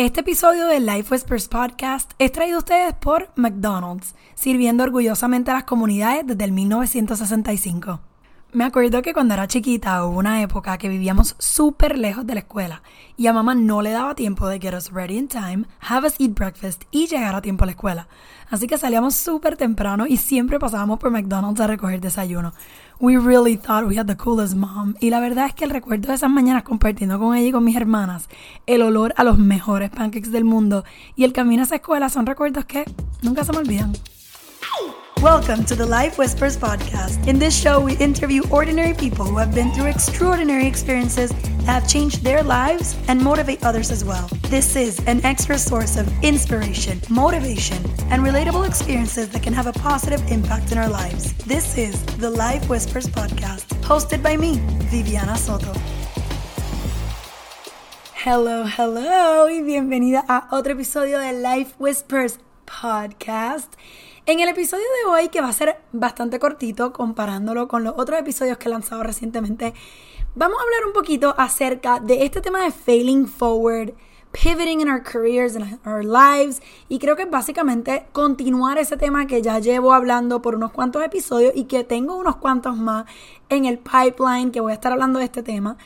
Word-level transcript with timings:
Este 0.00 0.20
episodio 0.20 0.66
del 0.66 0.86
Life 0.86 1.12
Whispers 1.12 1.46
Podcast 1.46 2.12
es 2.18 2.32
traído 2.32 2.56
a 2.56 2.60
ustedes 2.60 2.94
por 2.94 3.28
McDonald's, 3.36 4.14
sirviendo 4.34 4.82
orgullosamente 4.82 5.50
a 5.50 5.54
las 5.54 5.64
comunidades 5.64 6.26
desde 6.26 6.44
el 6.44 6.52
1965. 6.52 8.00
Me 8.52 8.64
acuerdo 8.64 9.00
que 9.00 9.12
cuando 9.12 9.34
era 9.34 9.46
chiquita 9.46 10.04
hubo 10.04 10.18
una 10.18 10.42
época 10.42 10.76
que 10.76 10.88
vivíamos 10.88 11.36
súper 11.38 11.96
lejos 11.96 12.26
de 12.26 12.34
la 12.34 12.40
escuela 12.40 12.82
y 13.16 13.28
a 13.28 13.32
mamá 13.32 13.54
no 13.54 13.80
le 13.80 13.92
daba 13.92 14.16
tiempo 14.16 14.48
de 14.48 14.58
get 14.58 14.74
us 14.74 14.90
ready 14.90 15.18
in 15.18 15.28
time, 15.28 15.66
have 15.78 16.04
us 16.04 16.16
eat 16.18 16.34
breakfast 16.34 16.82
y 16.90 17.06
llegar 17.06 17.36
a 17.36 17.42
tiempo 17.42 17.62
a 17.62 17.66
la 17.66 17.72
escuela. 17.72 18.08
Así 18.50 18.66
que 18.66 18.76
salíamos 18.76 19.14
súper 19.14 19.56
temprano 19.56 20.04
y 20.04 20.16
siempre 20.16 20.58
pasábamos 20.58 20.98
por 20.98 21.12
McDonald's 21.12 21.60
a 21.60 21.68
recoger 21.68 22.00
desayuno. 22.00 22.52
We 22.98 23.18
really 23.18 23.56
thought 23.56 23.86
we 23.86 23.96
had 23.96 24.06
the 24.06 24.16
coolest 24.16 24.56
mom. 24.56 24.94
Y 24.98 25.10
la 25.10 25.20
verdad 25.20 25.46
es 25.46 25.54
que 25.54 25.64
el 25.64 25.70
recuerdo 25.70 26.08
de 26.08 26.14
esas 26.14 26.30
mañanas 26.30 26.64
compartiendo 26.64 27.20
con 27.20 27.36
ella 27.36 27.46
y 27.46 27.52
con 27.52 27.62
mis 27.62 27.76
hermanas, 27.76 28.28
el 28.66 28.82
olor 28.82 29.14
a 29.16 29.22
los 29.22 29.38
mejores 29.38 29.90
pancakes 29.90 30.32
del 30.32 30.44
mundo 30.44 30.84
y 31.14 31.22
el 31.22 31.32
camino 31.32 31.62
a 31.62 31.66
esa 31.66 31.76
escuela 31.76 32.08
son 32.08 32.26
recuerdos 32.26 32.64
que 32.64 32.84
nunca 33.22 33.44
se 33.44 33.52
me 33.52 33.58
olvidan. 33.58 33.92
Welcome 35.22 35.66
to 35.66 35.74
the 35.76 35.84
Life 35.84 36.16
Whispers 36.16 36.56
podcast. 36.56 37.28
In 37.28 37.38
this 37.38 37.54
show, 37.54 37.78
we 37.78 37.94
interview 37.98 38.42
ordinary 38.50 38.94
people 38.94 39.26
who 39.26 39.36
have 39.36 39.54
been 39.54 39.70
through 39.72 39.88
extraordinary 39.88 40.66
experiences 40.66 41.28
that 41.28 41.82
have 41.82 41.86
changed 41.86 42.24
their 42.24 42.42
lives 42.42 42.96
and 43.06 43.20
motivate 43.20 43.62
others 43.62 43.90
as 43.90 44.02
well. 44.02 44.30
This 44.48 44.76
is 44.76 44.98
an 45.00 45.22
extra 45.22 45.58
source 45.58 45.98
of 45.98 46.08
inspiration, 46.24 47.02
motivation, 47.10 47.76
and 48.08 48.22
relatable 48.22 48.66
experiences 48.66 49.28
that 49.28 49.42
can 49.42 49.52
have 49.52 49.66
a 49.66 49.74
positive 49.74 50.26
impact 50.32 50.72
in 50.72 50.78
our 50.78 50.88
lives. 50.88 51.34
This 51.44 51.76
is 51.76 52.02
the 52.16 52.30
Life 52.30 52.70
Whispers 52.70 53.06
podcast, 53.06 53.66
hosted 53.82 54.22
by 54.22 54.38
me, 54.38 54.58
Viviana 54.88 55.36
Soto. 55.36 55.74
Hello, 58.14 58.64
hello, 58.64 59.48
y 59.48 59.60
bienvenida 59.60 60.24
a 60.30 60.48
otro 60.50 60.72
episodio 60.72 61.18
de 61.18 61.34
Life 61.34 61.74
Whispers 61.78 62.38
podcast. 62.64 63.76
En 64.26 64.38
el 64.38 64.50
episodio 64.50 64.84
de 65.02 65.10
hoy, 65.10 65.28
que 65.30 65.40
va 65.40 65.48
a 65.48 65.52
ser 65.52 65.80
bastante 65.92 66.38
cortito 66.38 66.92
comparándolo 66.92 67.68
con 67.68 67.84
los 67.84 67.94
otros 67.96 68.20
episodios 68.20 68.58
que 68.58 68.68
he 68.68 68.70
lanzado 68.70 69.02
recientemente, 69.02 69.72
vamos 70.34 70.58
a 70.58 70.62
hablar 70.62 70.86
un 70.86 70.92
poquito 70.92 71.34
acerca 71.38 72.00
de 72.00 72.24
este 72.24 72.42
tema 72.42 72.62
de 72.62 72.70
failing 72.70 73.26
forward, 73.26 73.94
pivoting 74.32 74.82
in 74.82 74.90
our 74.90 75.02
careers 75.02 75.56
and 75.56 75.80
our 75.86 76.04
lives. 76.04 76.60
Y 76.88 76.98
creo 76.98 77.16
que 77.16 77.24
básicamente 77.24 78.08
continuar 78.12 78.76
ese 78.76 78.98
tema 78.98 79.26
que 79.26 79.40
ya 79.40 79.58
llevo 79.58 79.94
hablando 79.94 80.42
por 80.42 80.54
unos 80.54 80.70
cuantos 80.70 81.02
episodios 81.02 81.54
y 81.56 81.64
que 81.64 81.82
tengo 81.82 82.16
unos 82.16 82.36
cuantos 82.36 82.76
más 82.76 83.06
en 83.48 83.64
el 83.64 83.78
pipeline 83.78 84.52
que 84.52 84.60
voy 84.60 84.72
a 84.72 84.74
estar 84.74 84.92
hablando 84.92 85.18
de 85.18 85.24
este 85.24 85.42
tema. 85.42 85.78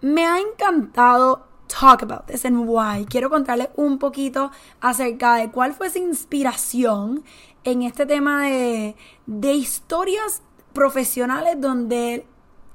Me 0.00 0.24
ha 0.24 0.38
encantado 0.38 1.46
talk 1.66 2.02
about 2.02 2.26
this 2.26 2.44
and 2.44 2.68
why. 2.68 3.04
Quiero 3.06 3.28
contarles 3.28 3.68
un 3.76 3.98
poquito 3.98 4.50
acerca 4.80 5.34
de 5.34 5.50
cuál 5.50 5.74
fue 5.74 5.88
esa 5.88 5.98
inspiración 5.98 7.24
en 7.66 7.82
este 7.82 8.06
tema 8.06 8.44
de, 8.44 8.96
de 9.26 9.52
historias 9.52 10.42
profesionales 10.72 11.60
donde 11.60 12.26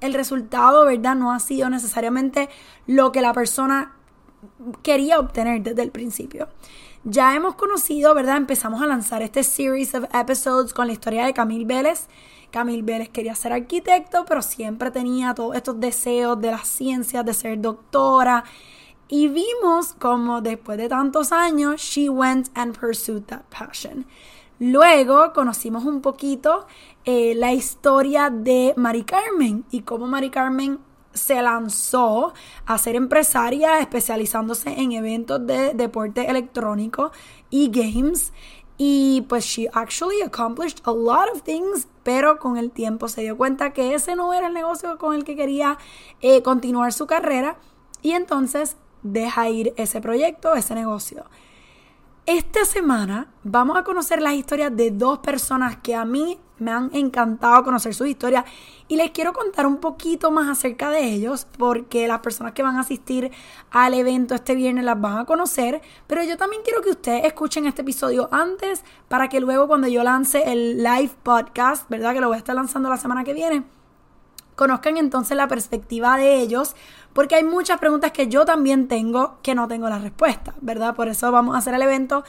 el 0.02 0.14
resultado, 0.14 0.86
¿verdad? 0.86 1.16
No 1.16 1.32
ha 1.32 1.40
sido 1.40 1.70
necesariamente 1.70 2.50
lo 2.88 3.12
que 3.12 3.22
la 3.22 3.34
persona 3.34 3.96
quería 4.84 5.20
obtener 5.20 5.62
desde 5.62 5.82
el 5.82 5.92
principio. 5.92 6.50
Ya 7.04 7.36
hemos 7.36 7.56
conocido, 7.56 8.14
¿verdad? 8.14 8.38
Empezamos 8.38 8.82
a 8.82 8.86
lanzar 8.86 9.22
este 9.22 9.44
series 9.44 9.96
of 9.96 10.06
episodes 10.14 10.74
con 10.74 10.88
la 10.88 10.94
historia 10.94 11.26
de 11.26 11.34
Camille 11.34 11.66
Vélez. 11.66 12.08
Camille 12.52 12.82
Vélez 12.82 13.10
quería 13.10 13.34
ser 13.34 13.54
arquitecto, 13.54 14.26
pero 14.26 14.42
siempre 14.42 14.92
tenía 14.92 15.34
todos 15.34 15.56
estos 15.56 15.80
deseos 15.80 16.40
de 16.42 16.52
las 16.52 16.68
ciencias, 16.68 17.26
de 17.26 17.34
ser 17.34 17.62
doctora. 17.62 18.44
Y 19.08 19.30
vimos 19.30 19.94
como 20.00 20.42
después 20.42 20.78
de 20.78 20.90
tantos 20.90 21.32
años, 21.32 21.82
she 21.82 22.10
went 22.10 22.50
and 22.56 22.78
pursued 22.78 23.24
that 23.28 23.44
passion. 23.50 24.06
Luego 24.64 25.34
conocimos 25.34 25.86
un 25.86 26.02
poquito 26.02 26.68
eh, 27.04 27.34
la 27.34 27.52
historia 27.52 28.30
de 28.30 28.76
Mari 28.78 29.04
Carmen 29.06 29.66
y 29.72 29.82
cómo 29.82 30.06
Mari 30.06 30.30
Carmen 30.30 30.78
se 31.14 31.42
lanzó 31.42 32.36
a 32.68 32.78
ser 32.78 32.96
empresaria 32.96 33.80
especializándose 33.80 34.70
en 34.80 34.92
eventos 34.92 35.48
de 35.48 35.74
deporte 35.74 36.30
electrónico 36.30 37.12
y 37.50 37.72
games. 37.72 38.34
Y 38.78 39.26
pues 39.28 39.46
she 39.46 39.68
actually 39.74 40.22
accomplished 40.22 40.78
a 40.84 40.92
lot 40.92 41.32
of 41.34 41.42
things, 41.42 41.88
pero 42.04 42.38
con 42.38 42.58
el 42.58 42.70
tiempo 42.70 43.08
se 43.08 43.22
dio 43.22 43.38
cuenta 43.38 43.74
que 43.74 43.96
ese 43.96 44.16
no 44.16 44.32
era 44.32 44.46
el 44.46 44.54
negocio 44.54 45.00
con 45.00 45.16
el 45.16 45.24
que 45.24 45.36
quería 45.36 45.80
eh, 46.22 46.44
continuar 46.44 46.94
su 46.94 47.08
carrera 47.08 47.58
y 48.04 48.12
entonces 48.12 48.78
deja 49.02 49.50
ir 49.50 49.74
ese 49.78 50.02
proyecto, 50.02 50.54
ese 50.54 50.76
negocio. 50.76 51.26
Esta 52.28 52.66
semana 52.66 53.28
vamos 53.44 53.76
a 53.76 53.84
conocer 53.84 54.22
las 54.22 54.36
historias 54.36 54.76
de 54.78 54.92
dos 54.92 55.18
personas 55.20 55.78
que 55.78 55.96
a 55.96 56.06
mí 56.06 56.40
me 56.60 56.70
han 56.70 56.92
encantado 56.94 57.64
conocer 57.64 57.96
sus 57.96 58.08
historias 58.08 58.46
y 58.88 58.96
les 58.96 59.10
quiero 59.10 59.34
contar 59.34 59.66
un 59.66 59.78
poquito 59.78 60.30
más 60.30 60.48
acerca 60.48 60.92
de 60.92 61.04
ellos 61.04 61.48
porque 61.58 62.08
las 62.08 62.20
personas 62.20 62.54
que 62.54 62.62
van 62.62 62.76
a 62.76 62.82
asistir 62.82 63.32
al 63.72 63.96
evento 63.96 64.36
este 64.36 64.54
viernes 64.54 64.86
las 64.86 65.02
van 65.02 65.18
a 65.18 65.26
conocer, 65.26 65.82
pero 66.06 66.24
yo 66.24 66.38
también 66.38 66.62
quiero 66.64 66.84
que 66.84 66.92
ustedes 66.92 67.26
escuchen 67.26 67.66
este 67.66 67.82
episodio 67.82 68.30
antes 68.32 68.84
para 69.08 69.28
que 69.28 69.40
luego 69.40 69.68
cuando 69.68 69.88
yo 69.88 70.04
lance 70.04 70.44
el 70.52 70.78
live 70.78 71.12
podcast, 71.24 71.90
¿verdad? 71.90 72.14
Que 72.14 72.22
lo 72.22 72.28
voy 72.28 72.36
a 72.36 72.38
estar 72.38 72.56
lanzando 72.56 72.88
la 72.90 72.98
semana 72.98 73.24
que 73.24 73.34
viene 73.34 73.81
conozcan 74.56 74.98
entonces 74.98 75.36
la 75.38 75.48
perspectiva 75.48 76.18
de 76.18 76.40
ellos, 76.40 76.76
porque 77.14 77.36
hay 77.36 77.44
muchas 77.44 77.80
preguntas 77.80 78.12
que 78.12 78.28
yo 78.28 78.46
también 78.46 78.88
tengo 78.88 79.40
que 79.42 79.56
no 79.56 79.68
tengo 79.68 79.90
la 79.90 80.00
respuesta, 80.00 80.54
¿verdad? 80.62 80.96
Por 80.96 81.08
eso 81.08 81.32
vamos 81.32 81.56
a 81.56 81.60
hacer 81.60 81.74
el 81.74 81.82
evento. 81.82 82.24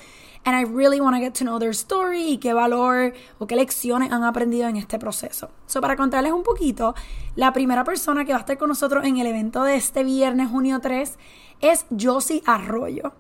And 0.45 0.57
I 0.57 0.65
really 0.65 1.01
want 1.01 1.15
to 1.15 1.21
get 1.21 1.35
to 1.35 1.45
know 1.45 1.61
their 1.61 1.71
story 1.71 2.33
y 2.33 2.39
qué 2.39 2.53
valor 2.53 3.13
o 3.39 3.47
qué 3.47 3.55
lecciones 3.55 4.11
han 4.11 4.25
aprendido 4.25 4.67
en 4.67 4.77
este 4.77 4.99
proceso. 4.99 5.51
So, 5.67 5.81
para 5.81 5.95
contarles 5.95 6.33
un 6.33 6.43
poquito, 6.43 6.97
la 7.37 7.53
primera 7.53 7.85
persona 7.85 8.25
que 8.25 8.33
va 8.33 8.39
a 8.39 8.41
estar 8.41 8.59
con 8.59 8.69
nosotros 8.69 9.05
en 9.05 9.19
el 9.19 9.27
evento 9.29 9.63
de 9.63 9.77
este 9.77 10.03
viernes, 10.03 10.49
junio 10.49 10.81
3, 10.81 11.17
es 11.61 11.87
Josie 11.97 12.43
Arroyo. 12.45 13.13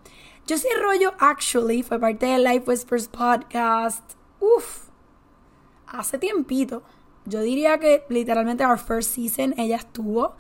Josie 0.49 0.71
Arroyo, 0.77 1.15
actually, 1.21 1.85
fue 1.85 2.01
parte 2.01 2.27
del 2.27 2.43
Life 2.43 2.65
Whispers 2.67 3.07
podcast. 3.07 4.03
Uf, 4.41 4.89
hace 5.87 6.19
tiempito 6.19 6.83
yo 7.25 7.41
diría 7.41 7.79
que 7.79 8.05
literalmente 8.09 8.65
our 8.67 8.79
first 8.79 9.15
season 9.15 9.55
ella 9.59 9.77
estuvo. 9.77 10.35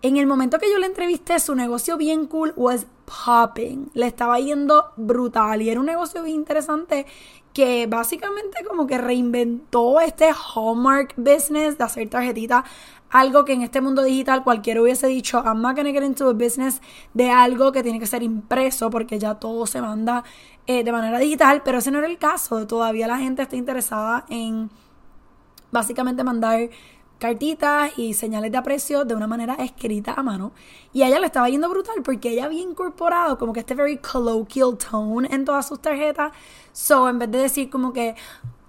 En 0.00 0.16
el 0.16 0.26
momento 0.26 0.58
que 0.58 0.70
yo 0.70 0.78
la 0.78 0.86
entrevisté, 0.86 1.40
su 1.40 1.56
negocio 1.56 1.96
bien 1.96 2.26
cool 2.26 2.52
was 2.56 2.86
popping. 3.04 3.90
Le 3.94 4.06
estaba 4.06 4.38
yendo 4.38 4.92
brutal 4.96 5.60
y 5.60 5.70
era 5.70 5.80
un 5.80 5.86
negocio 5.86 6.22
bien 6.22 6.36
interesante 6.36 7.04
que 7.52 7.88
básicamente 7.88 8.64
como 8.64 8.86
que 8.86 8.98
reinventó 8.98 10.00
este 10.00 10.30
Hallmark 10.30 11.14
business 11.16 11.76
de 11.76 11.84
hacer 11.84 12.08
tarjetitas. 12.08 12.64
Algo 13.10 13.44
que 13.44 13.54
en 13.54 13.62
este 13.62 13.80
mundo 13.80 14.04
digital 14.04 14.44
cualquiera 14.44 14.82
hubiese 14.82 15.08
dicho, 15.08 15.42
I'm 15.44 15.62
not 15.62 15.74
gonna 15.74 15.90
get 15.90 16.04
into 16.04 16.28
a 16.28 16.34
business 16.34 16.80
de 17.14 17.30
algo 17.30 17.72
que 17.72 17.82
tiene 17.82 17.98
que 17.98 18.06
ser 18.06 18.22
impreso 18.22 18.90
porque 18.90 19.18
ya 19.18 19.34
todo 19.36 19.66
se 19.66 19.80
manda 19.80 20.22
eh, 20.68 20.84
de 20.84 20.92
manera 20.92 21.18
digital, 21.18 21.62
pero 21.64 21.78
ese 21.78 21.90
no 21.90 21.98
era 21.98 22.06
el 22.06 22.18
caso. 22.18 22.66
Todavía 22.68 23.08
la 23.08 23.18
gente 23.18 23.42
está 23.42 23.56
interesada 23.56 24.26
en 24.28 24.70
básicamente 25.70 26.24
mandar 26.24 26.70
cartitas 27.18 27.98
y 27.98 28.14
señales 28.14 28.52
de 28.52 28.58
aprecio 28.58 29.04
de 29.04 29.14
una 29.14 29.26
manera 29.26 29.54
escrita 29.54 30.14
a 30.14 30.22
mano. 30.22 30.52
Y 30.92 31.02
a 31.02 31.08
ella 31.08 31.20
le 31.20 31.26
estaba 31.26 31.48
yendo 31.48 31.68
brutal 31.68 31.96
porque 32.04 32.30
ella 32.30 32.46
había 32.46 32.62
incorporado 32.62 33.38
como 33.38 33.52
que 33.52 33.60
este 33.60 33.74
very 33.74 33.98
colloquial 33.98 34.78
tone 34.78 35.28
en 35.30 35.44
todas 35.44 35.66
sus 35.66 35.80
tarjetas. 35.80 36.32
So, 36.72 37.08
en 37.08 37.18
vez 37.18 37.30
de 37.30 37.38
decir 37.38 37.70
como 37.70 37.92
que, 37.92 38.14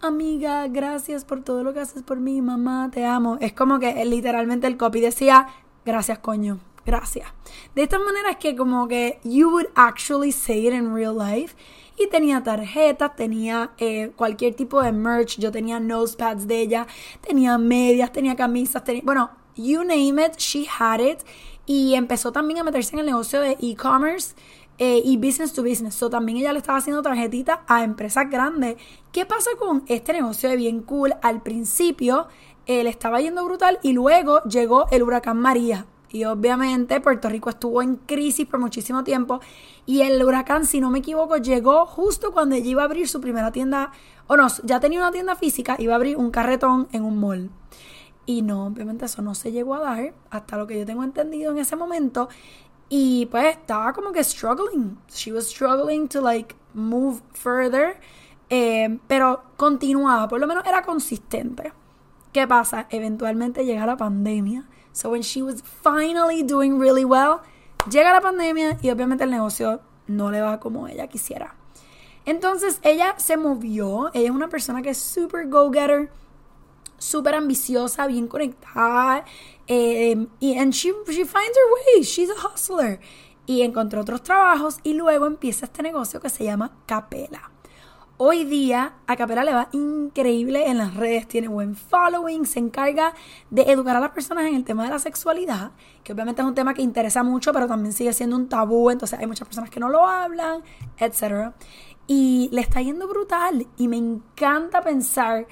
amiga, 0.01 0.67
gracias 0.67 1.25
por 1.25 1.43
todo 1.43 1.63
lo 1.63 1.73
que 1.73 1.79
haces 1.81 2.03
por 2.03 2.19
mí, 2.19 2.41
mamá, 2.41 2.89
te 2.91 3.05
amo. 3.05 3.37
Es 3.39 3.53
como 3.53 3.79
que 3.79 4.03
literalmente 4.05 4.67
el 4.67 4.77
copy 4.77 4.99
decía, 4.99 5.47
gracias, 5.85 6.19
coño. 6.19 6.59
Gracias. 6.89 7.31
De 7.75 7.83
esta 7.83 7.99
manera 7.99 8.31
es 8.31 8.37
que 8.37 8.55
como 8.55 8.87
que 8.87 9.19
you 9.23 9.47
would 9.51 9.67
actually 9.75 10.31
say 10.31 10.65
it 10.65 10.73
in 10.73 10.91
real 10.91 11.15
life 11.15 11.55
y 11.95 12.07
tenía 12.07 12.41
tarjetas, 12.41 13.15
tenía 13.15 13.73
eh, 13.77 14.11
cualquier 14.15 14.55
tipo 14.55 14.81
de 14.81 14.91
merch, 14.91 15.37
yo 15.37 15.51
tenía 15.51 15.79
nosepads 15.79 16.47
de 16.47 16.61
ella, 16.61 16.87
tenía 17.21 17.59
medias, 17.59 18.11
tenía 18.11 18.35
camisas, 18.35 18.83
tenía, 18.83 19.03
bueno, 19.05 19.29
you 19.55 19.83
name 19.83 20.19
it, 20.25 20.35
she 20.37 20.65
had 20.67 20.99
it 20.99 21.19
y 21.67 21.93
empezó 21.93 22.31
también 22.31 22.61
a 22.61 22.63
meterse 22.63 22.95
en 22.95 23.01
el 23.01 23.05
negocio 23.05 23.39
de 23.39 23.55
e-commerce. 23.61 24.33
Eh, 24.81 25.01
y 25.03 25.17
business 25.17 25.51
to 25.51 25.61
business. 25.61 25.93
So, 25.93 26.09
también 26.09 26.37
ella 26.37 26.53
le 26.53 26.59
estaba 26.59 26.77
haciendo 26.77 27.01
tarjetitas 27.01 27.59
a 27.67 27.83
empresas 27.83 28.29
grandes. 28.29 28.77
¿Qué 29.11 29.25
pasa 29.25 29.49
con 29.59 29.83
este 29.87 30.13
negocio 30.13 30.47
de 30.47 30.55
bien 30.55 30.83
cool? 30.83 31.15
Al 31.21 31.43
principio 31.43 32.29
eh, 32.65 32.81
le 32.85 32.89
estaba 32.89 33.19
yendo 33.19 33.43
brutal 33.43 33.77
y 33.83 33.91
luego 33.91 34.41
llegó 34.43 34.87
el 34.89 35.03
huracán 35.03 35.37
María. 35.37 35.85
Y 36.11 36.25
obviamente 36.25 36.99
Puerto 37.01 37.29
Rico 37.29 37.49
estuvo 37.49 37.81
en 37.81 37.97
crisis 37.97 38.47
por 38.47 38.59
muchísimo 38.59 39.03
tiempo. 39.03 39.39
Y 39.85 40.01
el 40.01 40.23
huracán, 40.23 40.65
si 40.65 40.79
no 40.79 40.89
me 40.89 40.99
equivoco, 40.99 41.37
llegó 41.37 41.85
justo 41.85 42.31
cuando 42.31 42.55
ella 42.55 42.69
iba 42.69 42.81
a 42.81 42.85
abrir 42.85 43.07
su 43.07 43.21
primera 43.21 43.51
tienda. 43.51 43.91
O 44.27 44.35
no, 44.35 44.47
ya 44.63 44.79
tenía 44.79 44.99
una 44.99 45.11
tienda 45.11 45.35
física, 45.35 45.75
iba 45.79 45.93
a 45.93 45.95
abrir 45.97 46.17
un 46.17 46.31
carretón 46.31 46.87
en 46.91 47.03
un 47.03 47.19
mall. 47.19 47.49
Y 48.25 48.41
no, 48.41 48.67
obviamente 48.67 49.05
eso 49.05 49.21
no 49.21 49.33
se 49.33 49.51
llegó 49.51 49.75
a 49.75 49.79
dar, 49.79 50.13
hasta 50.29 50.57
lo 50.57 50.67
que 50.67 50.77
yo 50.77 50.85
tengo 50.85 51.03
entendido 51.03 51.51
en 51.51 51.57
ese 51.57 51.75
momento. 51.75 52.29
Y 52.87 53.27
pues 53.27 53.57
estaba 53.57 53.93
como 53.93 54.11
que 54.11 54.23
struggling. 54.23 54.97
She 55.09 55.31
was 55.31 55.47
struggling 55.47 56.07
to 56.07 56.21
like 56.21 56.55
move 56.73 57.21
further. 57.33 57.99
Eh, 58.49 58.99
pero 59.07 59.43
continuaba, 59.57 60.27
por 60.27 60.39
lo 60.39 60.47
menos 60.47 60.65
era 60.65 60.81
consistente. 60.81 61.71
¿Qué 62.31 62.47
pasa? 62.47 62.87
Eventualmente 62.89 63.65
llega 63.65 63.85
la 63.85 63.97
pandemia. 63.97 64.67
So 64.91 65.11
when 65.11 65.21
she 65.21 65.41
was 65.41 65.61
finally 65.61 66.43
doing 66.43 66.79
really 66.79 67.05
well, 67.05 67.41
llega 67.89 68.11
la 68.11 68.21
pandemia 68.21 68.77
y 68.81 68.89
obviamente 68.89 69.23
el 69.23 69.31
negocio 69.31 69.81
no 70.07 70.31
le 70.31 70.41
va 70.41 70.59
como 70.59 70.87
ella 70.87 71.07
quisiera. 71.07 71.55
Entonces 72.25 72.79
ella 72.83 73.15
se 73.17 73.37
movió. 73.37 74.11
Ella 74.13 74.29
es 74.29 74.35
una 74.35 74.49
persona 74.49 74.81
que 74.81 74.89
es 74.91 74.97
super 74.97 75.47
go-getter, 75.47 76.11
súper 76.97 77.35
ambiciosa, 77.35 78.07
bien 78.07 78.27
conectada. 78.27 79.25
Eh, 79.67 80.27
y 80.39 80.57
and 80.57 80.73
she, 80.73 80.91
she 81.07 81.25
finds 81.25 81.57
her 81.57 81.95
way. 81.95 82.03
She's 82.03 82.29
a 82.29 82.47
hustler. 82.47 82.99
Y 83.45 83.61
encontró 83.61 84.01
otros 84.01 84.21
trabajos 84.21 84.77
y 84.83 84.93
luego 84.93 85.25
empieza 85.25 85.65
este 85.65 85.81
negocio 85.81 86.19
que 86.19 86.29
se 86.29 86.43
llama 86.43 86.71
Capela. 86.85 87.51
Hoy 88.21 88.43
día 88.43 88.95
a 89.07 89.15
Capela 89.15 89.45
le 89.45 89.53
va 89.53 89.69
increíble 89.71 90.67
en 90.67 90.77
las 90.77 90.93
redes, 90.93 91.25
tiene 91.25 91.47
buen 91.47 91.73
following, 91.73 92.45
se 92.45 92.59
encarga 92.59 93.13
de 93.49 93.61
educar 93.61 93.95
a 93.95 94.01
las 94.01 94.11
personas 94.11 94.45
en 94.45 94.55
el 94.55 94.65
tema 94.65 94.83
de 94.83 94.89
la 94.89 94.99
sexualidad, 94.99 95.71
que 96.03 96.11
obviamente 96.11 96.41
es 96.41 96.47
un 96.49 96.53
tema 96.53 96.73
que 96.73 96.81
interesa 96.81 97.23
mucho, 97.23 97.53
pero 97.53 97.65
también 97.65 97.93
sigue 97.93 98.11
siendo 98.11 98.35
un 98.35 98.49
tabú, 98.49 98.89
entonces 98.89 99.17
hay 99.17 99.25
muchas 99.25 99.47
personas 99.47 99.69
que 99.69 99.79
no 99.79 99.87
lo 99.87 100.05
hablan, 100.05 100.63
etc. 100.97 101.53
Y 102.07 102.49
le 102.51 102.59
está 102.59 102.81
yendo 102.81 103.07
brutal 103.07 103.65
y 103.77 103.87
me 103.87 103.95
encanta 103.95 104.81
pensar 104.81 105.47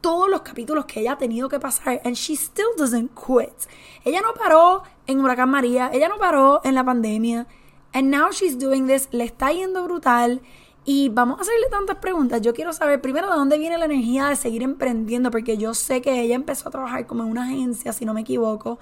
todos 0.00 0.30
los 0.30 0.42
capítulos 0.42 0.84
que 0.84 1.00
ella 1.00 1.14
ha 1.14 1.18
tenido 1.18 1.48
que 1.48 1.58
pasar 1.58 2.00
and 2.04 2.14
she 2.14 2.34
still 2.34 2.70
doesn't 2.78 3.10
quit. 3.16 3.68
Ella 4.04 4.20
no 4.20 4.32
paró 4.34 4.84
en 5.08 5.18
Huracán 5.18 5.50
María, 5.50 5.90
ella 5.92 6.08
no 6.08 6.18
paró 6.18 6.60
en 6.62 6.76
la 6.76 6.84
pandemia 6.84 7.48
and 7.92 8.14
now 8.14 8.30
she's 8.30 8.56
doing 8.56 8.86
this, 8.86 9.08
le 9.10 9.24
está 9.24 9.50
yendo 9.50 9.82
brutal 9.82 10.40
y 10.88 11.08
vamos 11.08 11.38
a 11.38 11.42
hacerle 11.42 11.66
tantas 11.68 11.96
preguntas. 11.96 12.40
Yo 12.40 12.54
quiero 12.54 12.72
saber 12.72 13.00
primero 13.00 13.28
de 13.28 13.34
dónde 13.34 13.58
viene 13.58 13.76
la 13.76 13.86
energía 13.86 14.28
de 14.28 14.36
seguir 14.36 14.62
emprendiendo, 14.62 15.32
porque 15.32 15.58
yo 15.58 15.74
sé 15.74 16.00
que 16.00 16.20
ella 16.20 16.36
empezó 16.36 16.68
a 16.68 16.70
trabajar 16.70 17.06
como 17.08 17.24
en 17.24 17.30
una 17.30 17.42
agencia, 17.42 17.92
si 17.92 18.04
no 18.04 18.14
me 18.14 18.20
equivoco. 18.20 18.78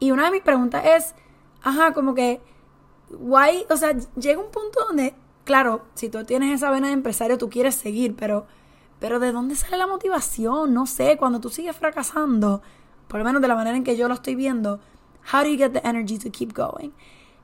Y 0.00 0.10
una 0.10 0.24
de 0.24 0.32
mis 0.32 0.42
preguntas 0.42 0.84
es, 0.84 1.14
ajá, 1.62 1.92
como 1.92 2.14
que, 2.16 2.40
why, 3.10 3.64
o 3.70 3.76
sea, 3.76 3.96
llega 4.16 4.40
un 4.40 4.50
punto 4.50 4.80
donde, 4.88 5.14
claro, 5.44 5.84
si 5.94 6.08
tú 6.08 6.24
tienes 6.24 6.52
esa 6.52 6.68
vena 6.72 6.88
de 6.88 6.94
empresario, 6.94 7.38
tú 7.38 7.48
quieres 7.48 7.76
seguir, 7.76 8.16
pero, 8.16 8.48
pero 8.98 9.20
¿de 9.20 9.30
dónde 9.30 9.54
sale 9.54 9.76
la 9.76 9.86
motivación? 9.86 10.74
No 10.74 10.86
sé, 10.86 11.16
cuando 11.16 11.38
tú 11.38 11.48
sigues 11.48 11.76
fracasando, 11.76 12.60
por 13.06 13.20
lo 13.20 13.24
menos 13.24 13.40
de 13.40 13.46
la 13.46 13.54
manera 13.54 13.76
en 13.76 13.84
que 13.84 13.96
yo 13.96 14.08
lo 14.08 14.14
estoy 14.14 14.34
viendo, 14.34 14.80
how 15.32 15.44
do 15.44 15.46
you 15.46 15.56
get 15.56 15.70
the 15.70 15.88
energy 15.88 16.18
to 16.18 16.28
keep 16.28 16.52
going? 16.52 16.90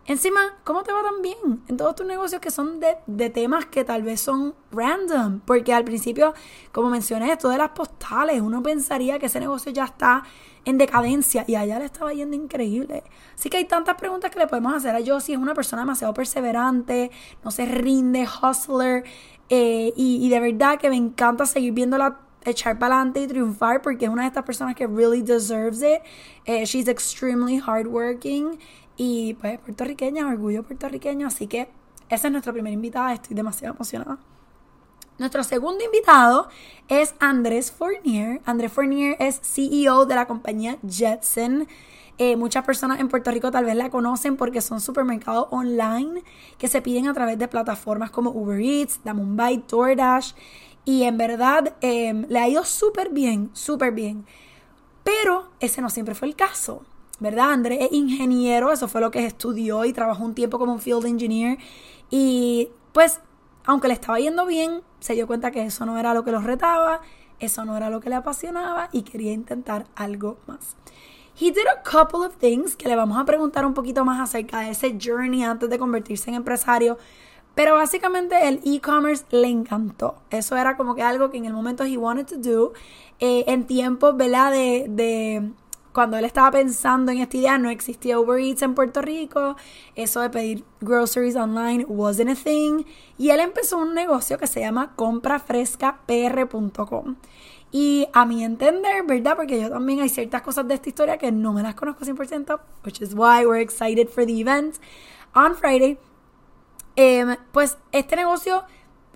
Encima, 0.04 0.40
¿cómo 0.64 0.82
te 0.82 0.93
va 0.93 1.00
tan 1.02 1.22
bien 1.22 1.62
en 1.69 1.76
todos 1.76 1.94
tus 1.94 2.04
negocios 2.04 2.40
que 2.40 2.50
son 2.50 2.81
de, 2.81 3.31
temas 3.31 3.66
que 3.66 3.84
tal 3.84 4.02
vez 4.02 4.20
son 4.20 4.52
random? 4.72 5.40
Porque 5.44 5.72
al 5.72 5.84
principio, 5.84 6.34
como 6.72 6.90
mencioné, 6.90 7.31
esto 7.31 7.49
de 7.49 7.58
las 7.58 7.70
postales, 7.70 8.40
uno 8.40 8.62
pensaría 8.64 9.20
que 9.20 9.26
ese 9.26 9.38
negocio 9.38 9.70
ya 9.70 9.84
está 9.84 10.25
en 10.64 10.76
decadencia 10.76 11.44
y 11.46 11.54
allá 11.54 11.78
le 11.78 11.84
estaba 11.84 12.12
yendo 12.12 12.34
increíble. 12.34 13.04
Así 13.34 13.49
que 13.49 13.58
hay 13.58 13.64
tantas 13.66 13.94
preguntas 13.94 14.32
que 14.32 14.40
le 14.40 14.49
podemos 14.49 14.75
hacer 14.75 14.94
a 14.94 15.00
yo 15.00 15.20
si 15.20 15.34
es 15.34 15.38
una 15.38 15.54
persona 15.54 15.82
demasiado 15.82 16.12
perseverante, 16.14 17.12
no 17.44 17.52
se 17.52 17.64
rinde, 17.64 18.26
hustler, 18.26 19.05
eh, 19.48 19.93
y, 19.94 20.28
de 20.31 20.40
verdad 20.40 20.78
que 20.78 20.88
me 20.88 20.96
encanta 20.96 21.46
seguir 21.46 21.75
viéndola 21.75 22.19
echar 22.44 22.78
para 22.78 22.96
adelante 22.96 23.20
y 23.20 23.26
triunfar 23.26 23.82
porque 23.82 24.06
es 24.06 24.10
una 24.10 24.22
de 24.22 24.28
estas 24.28 24.44
personas 24.44 24.75
que 24.75 24.87
really 24.87 25.22
deserves 25.22 25.82
it. 25.82 26.02
Eh, 26.44 26.64
she's 26.64 26.88
extremely 26.88 27.58
hardworking 27.58 28.58
y 28.97 29.35
pues 29.35 29.59
puertorriqueña, 29.61 30.27
orgullo 30.27 30.62
puertorriqueño, 30.62 31.27
así 31.27 31.47
que 31.47 31.69
esa 32.09 32.29
es 32.29 32.33
nuestra 32.33 32.53
primera 32.53 32.75
invitada, 32.75 33.12
estoy 33.15 33.35
demasiado 33.35 33.75
emocionada. 33.75 34.19
Nuestro 35.19 35.44
segundo 35.44 35.85
invitado 35.85 36.49
es 36.89 37.15
Andrés 37.21 37.71
Fournier. 37.71 38.41
Andrés 38.44 38.73
Fournier 38.73 39.17
es 39.21 39.41
CEO 39.43 40.05
de 40.06 40.15
la 40.15 40.27
compañía 40.27 40.79
Jetson. 40.87 41.69
Eh, 42.19 42.37
muchas 42.37 42.65
personas 42.65 43.00
en 43.00 43.09
Puerto 43.09 43.31
Rico 43.31 43.50
tal 43.50 43.65
vez 43.65 43.77
la 43.77 43.91
conocen 43.91 44.37
porque 44.37 44.61
son 44.61 44.81
supermercados 44.81 45.49
online 45.50 46.23
que 46.59 46.69
se 46.69 46.83
piden 46.83 47.09
a 47.09 47.15
través 47.15 47.39
de 47.39 47.49
plataformas 47.49 48.11
como 48.11 48.31
Uber 48.31 48.61
Eats, 48.61 49.00
Da 49.05 49.15
Mumbai, 49.15 49.65
DoorDash. 49.69 50.33
Y 50.85 51.05
en 51.05 51.17
verdad 51.17 51.77
em, 51.81 52.27
le 52.29 52.39
ha 52.39 52.49
ido 52.49 52.65
súper 52.65 53.11
bien, 53.11 53.50
súper 53.53 53.93
bien. 53.93 54.27
Pero 55.05 55.50
ese 55.61 55.81
no 55.83 55.91
siempre 55.91 56.15
fue 56.15 56.29
el 56.29 56.37
caso. 56.37 56.83
¿Verdad? 57.22 57.52
Andrés 57.52 57.78
es 57.82 57.92
ingeniero, 57.92 58.72
eso 58.72 58.88
fue 58.88 59.00
lo 59.00 59.10
que 59.10 59.24
estudió 59.24 59.84
y 59.84 59.92
trabajó 59.92 60.24
un 60.24 60.34
tiempo 60.34 60.58
como 60.58 60.72
un 60.72 60.80
field 60.80 61.06
engineer. 61.06 61.58
Y 62.10 62.69
pues, 62.92 63.20
aunque 63.64 63.88
le 63.88 63.94
estaba 63.94 64.19
yendo 64.19 64.44
bien, 64.44 64.82
se 65.00 65.14
dio 65.14 65.26
cuenta 65.26 65.50
que 65.50 65.64
eso 65.64 65.86
no 65.86 65.98
era 65.98 66.12
lo 66.12 66.24
que 66.24 66.32
lo 66.32 66.40
retaba, 66.40 67.00
eso 67.38 67.64
no 67.64 67.76
era 67.76 67.88
lo 67.88 68.00
que 68.00 68.10
le 68.10 68.16
apasionaba 68.16 68.88
y 68.92 69.02
quería 69.02 69.32
intentar 69.32 69.86
algo 69.94 70.38
más. 70.46 70.76
He 71.40 71.50
did 71.50 71.66
a 71.66 71.82
couple 71.82 72.26
of 72.26 72.36
things 72.36 72.76
que 72.76 72.88
le 72.88 72.96
vamos 72.96 73.19
a 73.19 73.24
preguntar 73.24 73.64
un 73.64 73.72
poquito 73.72 74.04
más 74.04 74.20
acerca 74.20 74.60
de 74.60 74.70
ese 74.70 74.98
journey 75.02 75.42
antes 75.42 75.70
de 75.70 75.78
convertirse 75.78 76.28
en 76.28 76.36
empresario. 76.36 76.98
Pero 77.54 77.74
básicamente 77.74 78.48
el 78.48 78.60
e-commerce 78.64 79.24
le 79.30 79.48
encantó. 79.48 80.16
Eso 80.30 80.56
era 80.56 80.76
como 80.76 80.94
que 80.94 81.02
algo 81.02 81.30
que 81.30 81.36
en 81.36 81.44
el 81.44 81.52
momento 81.52 81.84
he 81.84 81.96
wanted 81.96 82.26
to 82.26 82.36
do. 82.36 82.72
Eh, 83.19 83.44
en 83.46 83.66
tiempos, 83.66 84.16
¿verdad? 84.16 84.52
De 84.52 85.52
cuando 85.93 86.17
él 86.17 86.25
estaba 86.25 86.50
pensando 86.50 87.12
en 87.12 87.19
esta 87.19 87.37
idea, 87.37 87.59
no 87.59 87.69
existía 87.71 88.19
Uber 88.19 88.41
Eats 88.41 88.62
en 88.62 88.75
Puerto 88.75 89.03
Rico, 89.03 89.56
eso 89.94 90.21
de 90.21 90.31
pedir 90.31 90.65
groceries 90.81 91.37
online 91.37 91.85
wasn't 91.87 92.31
a 92.31 92.35
thing, 92.35 92.83
y 93.19 93.29
él 93.31 93.39
empezó 93.41 93.79
un 93.79 93.94
negocio 93.94 94.39
que 94.39 94.47
se 94.47 94.61
llama 94.61 94.94
comprafrescapr.com. 94.97 97.17
Y 97.75 98.06
a 98.12 98.27
mi 98.27 98.44
entender, 98.44 99.03
¿verdad? 99.06 99.35
Porque 99.37 99.59
yo 99.61 99.71
también 99.71 100.00
hay 100.00 100.11
ciertas 100.11 100.43
cosas 100.43 100.69
de 100.69 100.75
esta 100.75 100.91
historia 100.91 101.17
que 101.17 101.33
no 101.33 101.55
me 101.55 101.62
las 101.62 101.75
conozco 101.75 102.05
100%, 102.05 102.61
which 102.85 103.00
is 103.00 103.15
why 103.15 103.47
we're 103.47 103.62
excited 103.62 104.09
for 104.09 104.27
the 104.27 104.41
event 104.41 104.77
on 105.35 105.56
Friday. 105.56 105.99
Em, 106.97 107.37
pues 107.53 107.79
este 107.93 108.17
negocio 108.17 108.65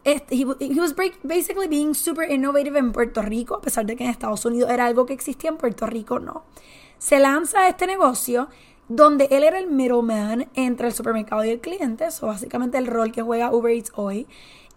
he, 0.07 0.47
he, 0.61 0.81
was 0.81 0.95
basically 1.25 1.67
being 1.67 1.93
super 1.93 2.23
innovative 2.23 2.77
en 2.77 2.93
Puerto 2.93 3.23
Rico, 3.23 3.57
a 3.57 3.61
pesar 3.61 3.85
de 3.87 3.97
que 3.97 4.05
en 4.05 4.11
Estados 4.11 4.45
Unidos 4.45 4.71
era 4.71 4.87
algo 4.87 5.05
que 5.05 5.13
existía, 5.13 5.51
en 5.51 5.57
Puerto 5.57 5.87
Rico 5.87 6.21
no. 6.21 6.45
Se 6.99 7.19
lanza 7.19 7.69
este 7.69 7.89
negocio 7.89 8.49
donde 8.89 9.27
él 9.33 9.43
era 9.43 9.59
el 9.59 9.67
middleman 9.67 10.49
entre 10.55 10.87
el 10.87 10.95
supermercado 10.95 11.45
y 11.45 11.51
el 11.51 11.61
cliente, 11.61 12.05
eso 12.05 12.29
básicamente 12.29 12.79
el 12.79 12.87
rol 12.87 13.11
que 13.11 13.23
juega 13.23 13.53
Uber 13.53 13.75
Eats 13.75 13.93
hoy. 13.97 14.29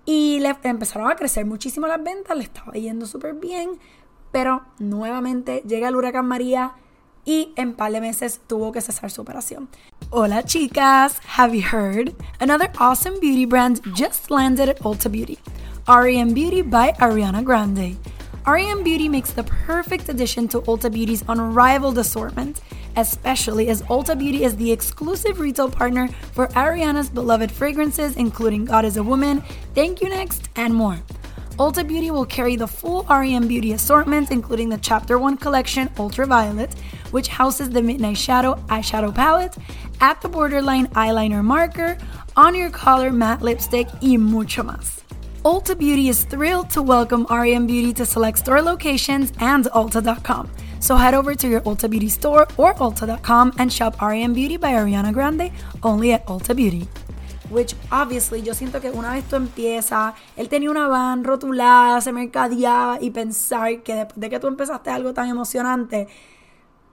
Y 0.05 0.39
le 0.39 0.55
empezaron 0.63 1.12
a 1.12 1.15
crecer 1.15 1.45
muchísimo 1.45 1.86
las 1.86 2.03
ventas, 2.03 2.36
le 2.36 2.43
estaba 2.43 2.74
yendo 2.74 3.05
súper 3.05 3.36
bien, 3.36 3.77
pero 4.31 4.63
nuevamente 4.79 5.62
llega 5.67 5.89
el 5.89 5.95
huracán 5.95 6.25
María 6.25 6.74
y 7.29 7.53
en 7.57 7.74
par 7.74 7.91
de 7.91 8.01
meses 8.01 8.41
tuvo 8.48 8.71
que 8.71 8.81
cesar 8.81 9.12
su 9.12 9.21
operación. 9.21 9.69
Hola 10.09 10.41
chicas, 10.43 11.19
have 11.38 11.53
you 11.55 11.62
heard? 11.62 12.15
Another 12.39 12.71
awesome 12.79 13.19
beauty 13.19 13.45
brand 13.45 13.81
just 13.93 14.31
landed 14.31 14.67
at 14.67 14.79
Ulta 14.79 15.12
Beauty. 15.12 15.38
REM 15.88 16.33
Beauty 16.33 16.63
by 16.63 16.91
Ariana 17.00 17.43
Grande. 17.43 17.98
REM 18.48 18.83
Beauty 18.83 19.07
makes 19.07 19.31
the 19.31 19.43
perfect 19.43 20.09
addition 20.09 20.48
to 20.48 20.62
Ulta 20.62 20.91
Beauty's 20.91 21.24
unrivaled 21.27 22.00
assortment, 22.00 22.62
especially 22.95 23.69
as 23.69 23.83
Ulta 23.83 24.17
Beauty 24.17 24.43
is 24.43 24.55
the 24.55 24.71
exclusive 24.71 25.39
retail 25.39 25.69
partner 25.69 26.07
for 26.33 26.48
Ariana's 26.55 27.12
beloved 27.12 27.51
fragrances, 27.51 28.17
including 28.17 28.65
God 28.65 28.86
is 28.86 28.98
a 28.98 29.03
Woman, 29.03 29.43
Thank 29.75 30.01
You 30.01 30.09
Next, 30.09 30.50
and 30.55 30.74
more. 30.74 30.98
Ulta 31.60 31.86
Beauty 31.86 32.10
will 32.10 32.25
carry 32.25 32.56
the 32.56 32.66
full 32.66 33.04
REM 33.10 33.46
Beauty 33.50 33.74
assortment, 33.74 34.32
including 34.32 34.70
the 34.70 34.78
Chapter 34.78 35.20
1 35.20 35.36
collection 35.36 35.89
Ultraviolet, 36.00 36.74
which 37.12 37.28
houses 37.28 37.70
the 37.70 37.82
Midnight 37.82 38.18
Shadow 38.18 38.56
eyeshadow 38.70 39.13
palette, 39.13 39.58
At 40.00 40.22
the 40.22 40.30
Borderline 40.30 40.88
eyeliner 40.96 41.44
marker, 41.44 41.98
On 42.38 42.56
Your 42.56 42.70
Collar 42.70 43.12
matte 43.12 43.42
lipstick, 43.42 43.89
y 44.01 44.16
mucho 44.16 44.63
más. 44.63 45.01
Ulta 45.44 45.78
Beauty 45.78 46.08
is 46.08 46.24
thrilled 46.24 46.70
to 46.70 46.82
welcome 46.82 47.28
REM 47.30 47.68
Beauty 47.68 47.92
to 47.92 48.06
select 48.06 48.38
store 48.38 48.62
locations 48.62 49.34
and 49.42 49.66
Ulta.com. 49.66 50.50
So 50.80 50.96
head 50.96 51.13
over 51.13 51.36
to 51.36 51.50
your 51.50 51.60
Ulta 51.62 51.89
Beauty 51.89 52.08
store 52.08 52.48
or 52.56 52.74
Ulta.com 52.75 53.51
and 53.58 53.72
shop 53.72 54.01
REM 54.01 54.34
Beauty 54.34 54.56
by 54.56 54.72
Ariana 54.72 55.12
Grande 55.12 55.51
only 55.84 56.13
at 56.13 56.25
Ulta 56.28 56.56
Beauty. 56.56 56.88
Which 57.50 57.75
obviously 57.91 58.44
yo 58.44 58.53
siento 58.53 58.79
que 58.79 58.91
una 58.91 59.13
vez 59.13 59.27
tú 59.27 59.36
empiezas, 59.36 60.13
él 60.38 60.50
tenía 60.50 60.70
una 60.70 60.88
van 60.88 61.24
rotulada, 61.24 62.00
se 62.00 62.12
mercadeaba 62.12 63.00
y 63.01 63.10
pensar 63.10 63.82
que 63.82 63.96
después 63.96 64.20
de 64.20 64.29
que 64.29 64.39
tú 64.39 64.48
empezaste 64.48 64.91
algo 64.91 65.13
tan 65.13 65.29
emocionante, 65.29 66.08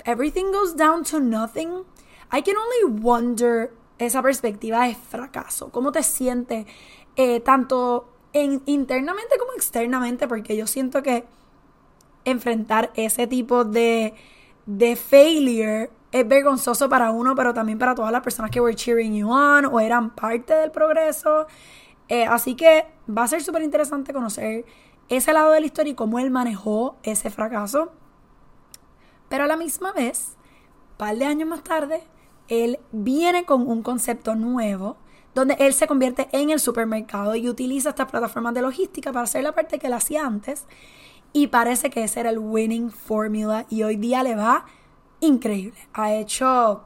everything 0.04 0.52
goes 0.52 0.74
down 0.74 1.04
to 1.04 1.20
nothing. 1.20 1.84
I 2.32 2.42
can 2.42 2.54
only 2.56 3.00
wonder 3.00 3.72
esa 3.98 4.22
perspectiva 4.22 4.86
de 4.86 4.94
fracaso. 4.94 5.70
¿Cómo 5.70 5.92
te 5.92 6.02
sientes 6.02 6.66
eh, 7.16 7.40
tanto 7.40 8.08
en, 8.32 8.62
internamente 8.64 9.36
como 9.38 9.52
externamente? 9.52 10.26
Porque 10.26 10.56
yo 10.56 10.66
siento 10.66 11.02
que 11.02 11.24
enfrentar 12.24 12.92
ese 12.94 13.26
tipo 13.26 13.64
de, 13.64 14.14
de 14.64 14.96
failure 14.96 15.90
es 16.20 16.28
vergonzoso 16.28 16.88
para 16.88 17.10
uno, 17.10 17.34
pero 17.34 17.52
también 17.52 17.78
para 17.78 17.94
todas 17.94 18.12
las 18.12 18.22
personas 18.22 18.50
que 18.50 18.60
were 18.60 18.74
cheering 18.74 19.14
you 19.14 19.30
on 19.30 19.66
o 19.66 19.80
eran 19.80 20.10
parte 20.10 20.54
del 20.54 20.70
progreso. 20.70 21.46
Eh, 22.08 22.24
así 22.24 22.54
que 22.54 22.86
va 23.08 23.24
a 23.24 23.28
ser 23.28 23.42
súper 23.42 23.62
interesante 23.62 24.12
conocer 24.12 24.64
ese 25.08 25.32
lado 25.32 25.52
de 25.52 25.60
la 25.60 25.66
historia 25.66 25.92
y 25.92 25.94
cómo 25.94 26.18
él 26.18 26.30
manejó 26.30 26.96
ese 27.02 27.30
fracaso. 27.30 27.92
Pero 29.28 29.44
a 29.44 29.46
la 29.46 29.56
misma 29.56 29.92
vez, 29.92 30.36
un 30.92 30.96
par 30.96 31.16
de 31.16 31.24
años 31.24 31.48
más 31.48 31.62
tarde, 31.62 32.02
él 32.48 32.78
viene 32.92 33.44
con 33.44 33.68
un 33.68 33.82
concepto 33.82 34.34
nuevo 34.34 34.96
donde 35.34 35.56
él 35.58 35.74
se 35.74 35.86
convierte 35.86 36.28
en 36.32 36.48
el 36.48 36.60
supermercado 36.60 37.34
y 37.34 37.48
utiliza 37.48 37.90
estas 37.90 38.10
plataformas 38.10 38.54
de 38.54 38.62
logística 38.62 39.12
para 39.12 39.24
hacer 39.24 39.42
la 39.42 39.52
parte 39.52 39.78
que 39.78 39.88
él 39.88 39.92
hacía 39.92 40.24
antes. 40.24 40.64
Y 41.34 41.48
parece 41.48 41.90
que 41.90 42.04
ese 42.04 42.20
era 42.20 42.30
el 42.30 42.38
winning 42.38 42.90
formula 42.90 43.66
y 43.68 43.82
hoy 43.82 43.96
día 43.96 44.22
le 44.22 44.34
va 44.34 44.64
increíble. 45.20 45.78
Ha 45.92 46.14
hecho 46.14 46.84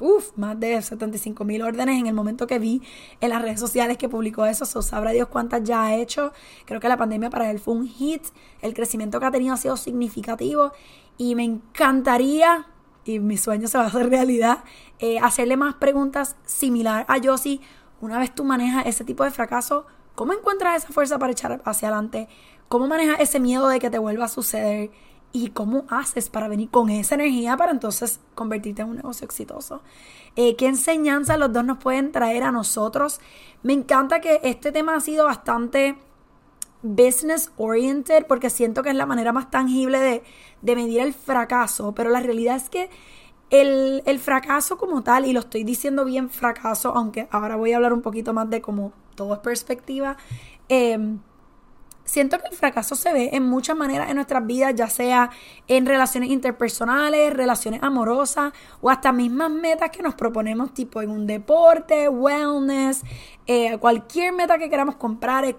uf, 0.00 0.36
más 0.36 0.58
de 0.58 0.80
75 0.80 1.44
mil 1.44 1.62
órdenes 1.62 1.98
en 1.98 2.06
el 2.06 2.14
momento 2.14 2.46
que 2.46 2.58
vi 2.58 2.82
en 3.20 3.30
las 3.30 3.42
redes 3.42 3.60
sociales 3.60 3.96
que 3.98 4.08
publicó 4.08 4.46
eso. 4.46 4.64
So, 4.64 4.82
sabrá 4.82 5.10
Dios 5.10 5.28
cuántas 5.28 5.62
ya 5.64 5.84
ha 5.84 5.94
hecho. 5.96 6.32
Creo 6.64 6.80
que 6.80 6.88
la 6.88 6.96
pandemia 6.96 7.30
para 7.30 7.50
él 7.50 7.58
fue 7.58 7.74
un 7.74 7.86
hit. 7.86 8.22
El 8.60 8.74
crecimiento 8.74 9.20
que 9.20 9.26
ha 9.26 9.30
tenido 9.30 9.54
ha 9.54 9.56
sido 9.56 9.76
significativo. 9.76 10.72
Y 11.16 11.34
me 11.34 11.44
encantaría, 11.44 12.66
y 13.04 13.18
mi 13.18 13.36
sueño 13.36 13.66
se 13.68 13.78
va 13.78 13.84
a 13.84 13.86
hacer 13.88 14.08
realidad, 14.08 14.64
eh, 14.98 15.18
hacerle 15.18 15.56
más 15.56 15.74
preguntas 15.74 16.36
similar 16.44 17.04
a 17.08 17.18
Josie. 17.22 17.60
Una 18.00 18.18
vez 18.18 18.32
tú 18.34 18.44
manejas 18.44 18.86
ese 18.86 19.04
tipo 19.04 19.24
de 19.24 19.32
fracaso, 19.32 19.86
¿cómo 20.14 20.32
encuentras 20.32 20.84
esa 20.84 20.92
fuerza 20.92 21.18
para 21.18 21.32
echar 21.32 21.60
hacia 21.64 21.88
adelante? 21.88 22.28
¿Cómo 22.68 22.86
manejas 22.86 23.18
ese 23.18 23.40
miedo 23.40 23.66
de 23.68 23.80
que 23.80 23.90
te 23.90 23.98
vuelva 23.98 24.26
a 24.26 24.28
suceder? 24.28 24.90
¿Y 25.32 25.50
cómo 25.50 25.84
haces 25.90 26.30
para 26.30 26.48
venir 26.48 26.70
con 26.70 26.88
esa 26.88 27.14
energía 27.14 27.56
para 27.56 27.72
entonces 27.72 28.20
convertirte 28.34 28.82
en 28.82 28.88
un 28.88 28.96
negocio 28.96 29.24
exitoso? 29.26 29.82
Eh, 30.36 30.56
¿Qué 30.56 30.66
enseñanza 30.66 31.36
los 31.36 31.52
dos 31.52 31.64
nos 31.64 31.78
pueden 31.78 32.12
traer 32.12 32.44
a 32.44 32.52
nosotros? 32.52 33.20
Me 33.62 33.74
encanta 33.74 34.20
que 34.20 34.40
este 34.42 34.72
tema 34.72 34.94
ha 34.94 35.00
sido 35.00 35.26
bastante 35.26 35.96
business 36.82 37.52
oriented 37.56 38.26
porque 38.26 38.50
siento 38.50 38.82
que 38.82 38.90
es 38.90 38.96
la 38.96 39.06
manera 39.06 39.32
más 39.32 39.50
tangible 39.50 39.98
de, 39.98 40.22
de 40.62 40.76
medir 40.76 41.00
el 41.00 41.12
fracaso, 41.12 41.92
pero 41.94 42.10
la 42.10 42.20
realidad 42.20 42.56
es 42.56 42.70
que 42.70 42.88
el, 43.50 44.02
el, 44.06 44.18
fracaso 44.18 44.76
como 44.76 45.02
tal, 45.02 45.26
y 45.26 45.32
lo 45.32 45.40
estoy 45.40 45.64
diciendo 45.64 46.04
bien 46.04 46.30
fracaso, 46.30 46.92
aunque 46.94 47.28
ahora 47.30 47.56
voy 47.56 47.72
a 47.72 47.76
hablar 47.76 47.92
un 47.92 48.02
poquito 48.02 48.32
más 48.32 48.48
de 48.50 48.60
cómo 48.60 48.92
todo 49.14 49.34
es 49.34 49.40
perspectiva, 49.40 50.16
eh, 50.68 50.98
Siento 52.08 52.38
que 52.38 52.48
el 52.50 52.56
fracaso 52.56 52.94
se 52.94 53.12
ve 53.12 53.28
en 53.34 53.42
muchas 53.44 53.76
maneras 53.76 54.08
en 54.08 54.14
nuestras 54.14 54.46
vidas, 54.46 54.74
ya 54.74 54.88
sea 54.88 55.28
en 55.66 55.84
relaciones 55.84 56.30
interpersonales, 56.30 57.34
relaciones 57.34 57.82
amorosas 57.82 58.54
o 58.80 58.88
hasta 58.88 59.12
mismas 59.12 59.50
metas 59.50 59.90
que 59.90 60.02
nos 60.02 60.14
proponemos, 60.14 60.72
tipo 60.72 61.02
en 61.02 61.10
un 61.10 61.26
deporte, 61.26 62.08
wellness, 62.08 63.02
eh, 63.46 63.76
cualquier 63.76 64.32
meta 64.32 64.56
que 64.56 64.70
queramos 64.70 64.96
comprar, 64.96 65.44
eh, 65.44 65.56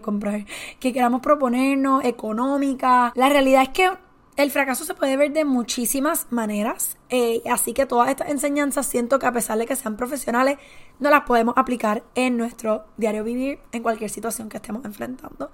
comprar, 0.00 0.44
que 0.78 0.92
queramos 0.92 1.20
proponernos, 1.20 2.04
económica. 2.04 3.12
La 3.16 3.28
realidad 3.28 3.62
es 3.62 3.70
que 3.70 3.90
el 4.36 4.50
fracaso 4.50 4.84
se 4.84 4.94
puede 4.94 5.16
ver 5.16 5.32
de 5.32 5.44
muchísimas 5.44 6.26
maneras, 6.30 6.96
eh, 7.10 7.42
así 7.50 7.74
que 7.74 7.84
todas 7.84 8.08
estas 8.08 8.30
enseñanzas 8.30 8.86
siento 8.86 9.18
que 9.18 9.26
a 9.26 9.32
pesar 9.32 9.58
de 9.58 9.66
que 9.66 9.76
sean 9.76 9.96
profesionales, 9.96 10.58
no 11.00 11.10
las 11.10 11.22
podemos 11.22 11.54
aplicar 11.56 12.02
en 12.14 12.38
nuestro 12.38 12.84
diario 12.96 13.24
vivir, 13.24 13.58
en 13.72 13.82
cualquier 13.82 14.10
situación 14.10 14.48
que 14.48 14.56
estemos 14.56 14.84
enfrentando. 14.84 15.50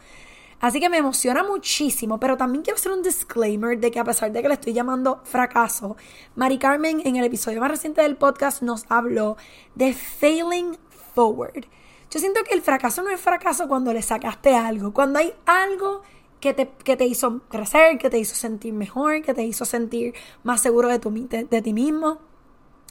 Así 0.60 0.80
que 0.80 0.88
me 0.88 0.96
emociona 0.96 1.44
muchísimo, 1.44 2.18
pero 2.18 2.36
también 2.36 2.62
quiero 2.62 2.76
hacer 2.76 2.90
un 2.90 3.02
disclaimer 3.02 3.78
de 3.78 3.90
que 3.90 4.00
a 4.00 4.04
pesar 4.04 4.32
de 4.32 4.42
que 4.42 4.48
le 4.48 4.54
estoy 4.54 4.72
llamando 4.72 5.20
fracaso, 5.24 5.96
Mari 6.34 6.58
Carmen 6.58 7.00
en 7.04 7.16
el 7.16 7.24
episodio 7.24 7.60
más 7.60 7.70
reciente 7.70 8.02
del 8.02 8.16
podcast 8.16 8.62
nos 8.62 8.84
habló 8.88 9.36
de 9.76 9.92
failing 9.92 10.76
forward. 11.14 11.64
Yo 12.10 12.18
siento 12.18 12.42
que 12.42 12.54
el 12.54 12.62
fracaso 12.62 13.02
no 13.02 13.10
es 13.10 13.20
fracaso 13.20 13.68
cuando 13.68 13.92
le 13.92 14.02
sacaste 14.02 14.56
algo, 14.56 14.92
cuando 14.92 15.18
hay 15.18 15.32
algo 15.46 16.02
que 16.40 16.54
te, 16.54 16.68
que 16.68 16.96
te 16.96 17.06
hizo 17.06 17.40
crecer, 17.48 17.98
que 17.98 18.10
te 18.10 18.18
hizo 18.18 18.34
sentir 18.34 18.72
mejor, 18.72 19.22
que 19.22 19.34
te 19.34 19.44
hizo 19.44 19.64
sentir 19.64 20.14
más 20.42 20.60
seguro 20.60 20.88
de, 20.88 20.98
tu, 20.98 21.10
de, 21.10 21.62
ti 21.62 21.72
mismo. 21.72 22.18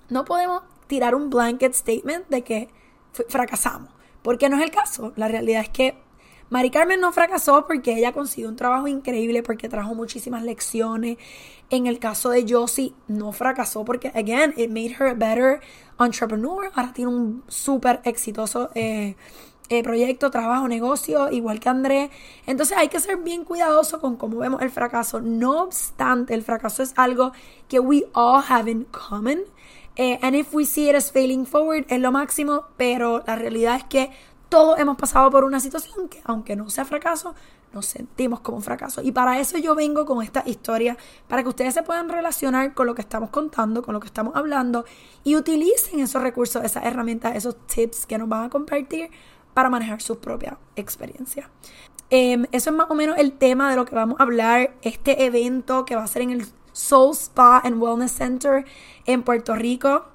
No 0.10 0.26
podemos 0.26 0.64
tirar 0.88 1.16
un 1.16 1.30
blanket 1.30 1.74
statement 1.74 2.28
de 2.30 2.44
que 2.44 2.70
fracasamos, 3.30 3.92
porque 4.22 4.50
no 4.50 4.58
es 4.58 4.64
el 4.64 4.72
caso. 4.72 5.14
La 5.16 5.28
realidad 5.28 5.62
es 5.62 5.70
que 5.70 5.96
Mari 6.50 6.70
Carmen 6.70 7.02
no 7.02 7.12
fracasó 7.12 7.68
porque 7.68 7.98
ella 7.98 8.14
consiguió 8.14 8.48
un 8.48 8.56
trabajo 8.56 8.88
increíble, 8.88 9.44
porque 9.44 9.68
trajo 9.68 9.94
muchísimas 9.96 10.44
lecciones. 10.44 11.18
En 11.70 11.88
el 11.88 12.00
caso 12.00 12.30
de 12.30 12.46
Josie, 12.48 12.94
no 13.08 13.34
fracasó 13.34 13.84
porque, 13.84 14.10
again, 14.16 14.54
it 14.56 14.70
made 14.70 14.96
her 14.98 15.08
a 15.08 15.14
better 15.14 15.60
entrepreneur. 16.00 16.72
Ahora 16.74 16.94
tiene 16.94 17.12
un 17.12 17.44
súper 17.50 18.00
exitoso 18.06 18.70
eh, 18.76 19.18
eh, 19.70 19.84
proyecto, 19.84 20.32
trabajo, 20.32 20.68
negocio, 20.68 21.30
igual 21.32 21.60
que 21.60 21.70
André. 21.70 22.10
Entonces 22.46 22.78
hay 22.78 22.88
que 22.90 23.00
ser 23.00 23.18
bien 23.18 23.44
cuidadoso 23.44 24.00
con 24.00 24.16
cómo 24.16 24.38
vemos 24.38 24.62
el 24.62 24.70
fracaso. 24.70 25.22
No 25.22 25.64
obstante, 25.64 26.34
el 26.34 26.44
fracaso 26.44 26.84
es 26.84 26.94
algo 26.96 27.32
que 27.68 27.80
we 27.80 28.06
all 28.14 28.44
have 28.48 28.70
in 28.70 28.86
common. 28.86 29.42
Eh, 29.96 30.20
and 30.22 30.36
if 30.36 30.54
we 30.54 30.66
see 30.66 30.90
it 30.90 30.96
as 30.96 31.12
failing 31.12 31.46
forward, 31.46 31.86
es 31.90 32.00
lo 32.00 32.12
máximo, 32.12 32.66
pero 32.78 33.24
la 33.26 33.36
realidad 33.36 33.78
es 33.78 33.84
que 33.86 34.12
todos 34.48 34.80
hemos 34.80 34.96
pasado 34.96 35.30
por 35.32 35.44
una 35.44 35.60
situación 35.60 36.08
que, 36.08 36.22
aunque 36.24 36.56
no 36.56 36.70
sea 36.70 36.86
fracaso, 36.86 37.36
nos 37.74 37.86
sentimos 37.86 38.40
como 38.40 38.58
un 38.58 38.64
fracaso. 38.64 39.02
Y 39.02 39.12
para 39.12 39.40
eso 39.40 39.58
yo 39.58 39.76
vengo 39.76 40.06
con 40.06 40.24
esta 40.24 40.44
historia, 40.46 40.98
para 41.28 41.44
que 41.44 41.50
ustedes 41.50 41.74
se 41.74 41.84
puedan 41.84 42.10
relacionar 42.10 42.74
con 42.74 42.88
lo 42.88 42.96
que 42.96 43.02
estamos 43.02 43.30
contando, 43.30 43.82
con 43.82 43.94
lo 43.94 44.00
que 44.00 44.08
estamos 44.08 44.36
hablando, 44.36 44.86
y 45.24 45.36
utilicen 45.36 46.00
esos 46.00 46.22
recursos, 46.22 46.64
esas 46.64 46.86
herramientas, 46.86 47.36
esos 47.36 47.58
tips 47.68 48.06
que 48.06 48.18
nos 48.18 48.30
van 48.30 48.46
a 48.46 48.50
compartir 48.50 49.10
para 49.58 49.72
manejar 49.72 50.04
su 50.04 50.20
propia 50.20 50.60
experiencia. 50.76 51.50
Em, 52.12 52.46
eso 52.52 52.70
es 52.70 52.76
más 52.76 52.92
o 52.92 52.94
menos 52.94 53.18
el 53.18 53.32
tema 53.32 53.72
de 53.72 53.76
lo 53.76 53.86
que 53.86 53.96
vamos 53.96 54.20
a 54.20 54.24
hablar. 54.24 54.76
Este 54.84 55.26
evento 55.26 55.84
que 55.84 55.96
va 55.96 56.04
a 56.04 56.08
ser 56.08 56.22
en 56.22 56.30
el 56.30 56.46
Soul 56.74 57.16
Spa 57.16 57.58
and 57.66 57.82
Wellness 57.82 58.12
Center 58.12 58.66
en 59.08 59.24
Puerto 59.24 59.56
Rico. 59.56 60.06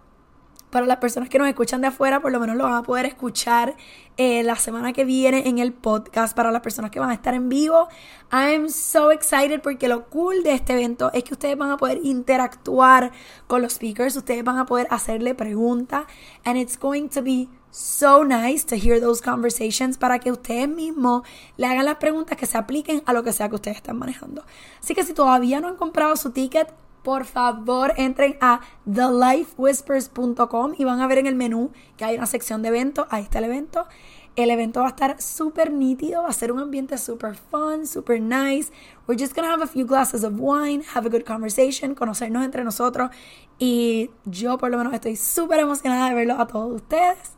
Para 0.72 0.86
las 0.86 0.96
personas 0.96 1.28
que 1.28 1.38
nos 1.38 1.48
escuchan 1.48 1.82
de 1.82 1.88
afuera, 1.88 2.20
por 2.20 2.32
lo 2.32 2.40
menos 2.40 2.56
lo 2.56 2.64
van 2.64 2.72
a 2.72 2.82
poder 2.82 3.04
escuchar 3.04 3.76
eh, 4.16 4.42
la 4.42 4.56
semana 4.56 4.94
que 4.94 5.04
viene 5.04 5.46
en 5.46 5.58
el 5.58 5.74
podcast. 5.74 6.34
Para 6.34 6.50
las 6.50 6.62
personas 6.62 6.90
que 6.90 6.98
van 6.98 7.10
a 7.10 7.12
estar 7.12 7.34
en 7.34 7.50
vivo, 7.50 7.88
I'm 8.32 8.70
so 8.70 9.10
excited 9.10 9.60
porque 9.60 9.86
lo 9.86 10.06
cool 10.06 10.42
de 10.42 10.54
este 10.54 10.72
evento 10.72 11.10
es 11.12 11.24
que 11.24 11.34
ustedes 11.34 11.58
van 11.58 11.72
a 11.72 11.76
poder 11.76 12.00
interactuar 12.02 13.12
con 13.48 13.60
los 13.60 13.74
speakers, 13.74 14.16
ustedes 14.16 14.42
van 14.44 14.56
a 14.56 14.64
poder 14.64 14.86
hacerle 14.88 15.34
preguntas, 15.34 16.06
and 16.42 16.56
it's 16.56 16.78
going 16.78 17.08
to 17.08 17.20
be 17.20 17.50
so 17.70 18.24
nice 18.24 18.64
to 18.64 18.74
hear 18.74 18.98
those 18.98 19.22
conversations 19.22 19.98
para 19.98 20.20
que 20.20 20.32
ustedes 20.32 20.70
mismos 20.70 21.22
le 21.58 21.66
hagan 21.66 21.84
las 21.84 21.96
preguntas 21.96 22.38
que 22.38 22.46
se 22.46 22.56
apliquen 22.56 23.02
a 23.04 23.12
lo 23.12 23.22
que 23.22 23.34
sea 23.34 23.50
que 23.50 23.56
ustedes 23.56 23.76
están 23.76 23.98
manejando. 23.98 24.42
Así 24.80 24.94
que 24.94 25.04
si 25.04 25.12
todavía 25.12 25.60
no 25.60 25.68
han 25.68 25.76
comprado 25.76 26.16
su 26.16 26.30
ticket, 26.30 26.72
por 27.02 27.24
favor 27.24 27.92
entren 27.96 28.36
a 28.40 28.60
thelifewhispers.com 28.84 30.74
y 30.78 30.84
van 30.84 31.00
a 31.00 31.06
ver 31.06 31.18
en 31.18 31.26
el 31.26 31.34
menú 31.34 31.70
que 31.96 32.04
hay 32.04 32.16
una 32.16 32.26
sección 32.26 32.62
de 32.62 32.68
eventos. 32.68 33.06
Ahí 33.10 33.24
está 33.24 33.38
el 33.38 33.44
evento. 33.44 33.86
El 34.34 34.50
evento 34.50 34.80
va 34.80 34.86
a 34.86 34.90
estar 34.90 35.20
súper 35.20 35.70
nítido, 35.72 36.22
va 36.22 36.30
a 36.30 36.32
ser 36.32 36.52
un 36.52 36.58
ambiente 36.58 36.96
súper 36.96 37.36
fun, 37.36 37.86
súper 37.86 38.18
nice. 38.20 38.72
We're 39.06 39.22
just 39.22 39.36
gonna 39.36 39.52
have 39.52 39.62
a 39.62 39.66
few 39.66 39.84
glasses 39.84 40.24
of 40.24 40.34
wine, 40.38 40.82
have 40.94 41.06
a 41.06 41.10
good 41.10 41.24
conversation, 41.24 41.94
conocernos 41.94 42.42
entre 42.42 42.64
nosotros. 42.64 43.10
Y 43.58 44.10
yo 44.24 44.56
por 44.56 44.70
lo 44.70 44.78
menos 44.78 44.94
estoy 44.94 45.16
súper 45.16 45.60
emocionada 45.60 46.08
de 46.08 46.14
verlos 46.14 46.40
a 46.40 46.46
todos 46.46 46.72
ustedes. 46.72 47.34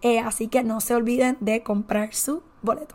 Eh, 0.00 0.20
así 0.20 0.48
que 0.48 0.62
no 0.62 0.80
se 0.80 0.94
olviden 0.94 1.36
de 1.40 1.62
comprar 1.62 2.14
su 2.14 2.42
boleto. 2.62 2.94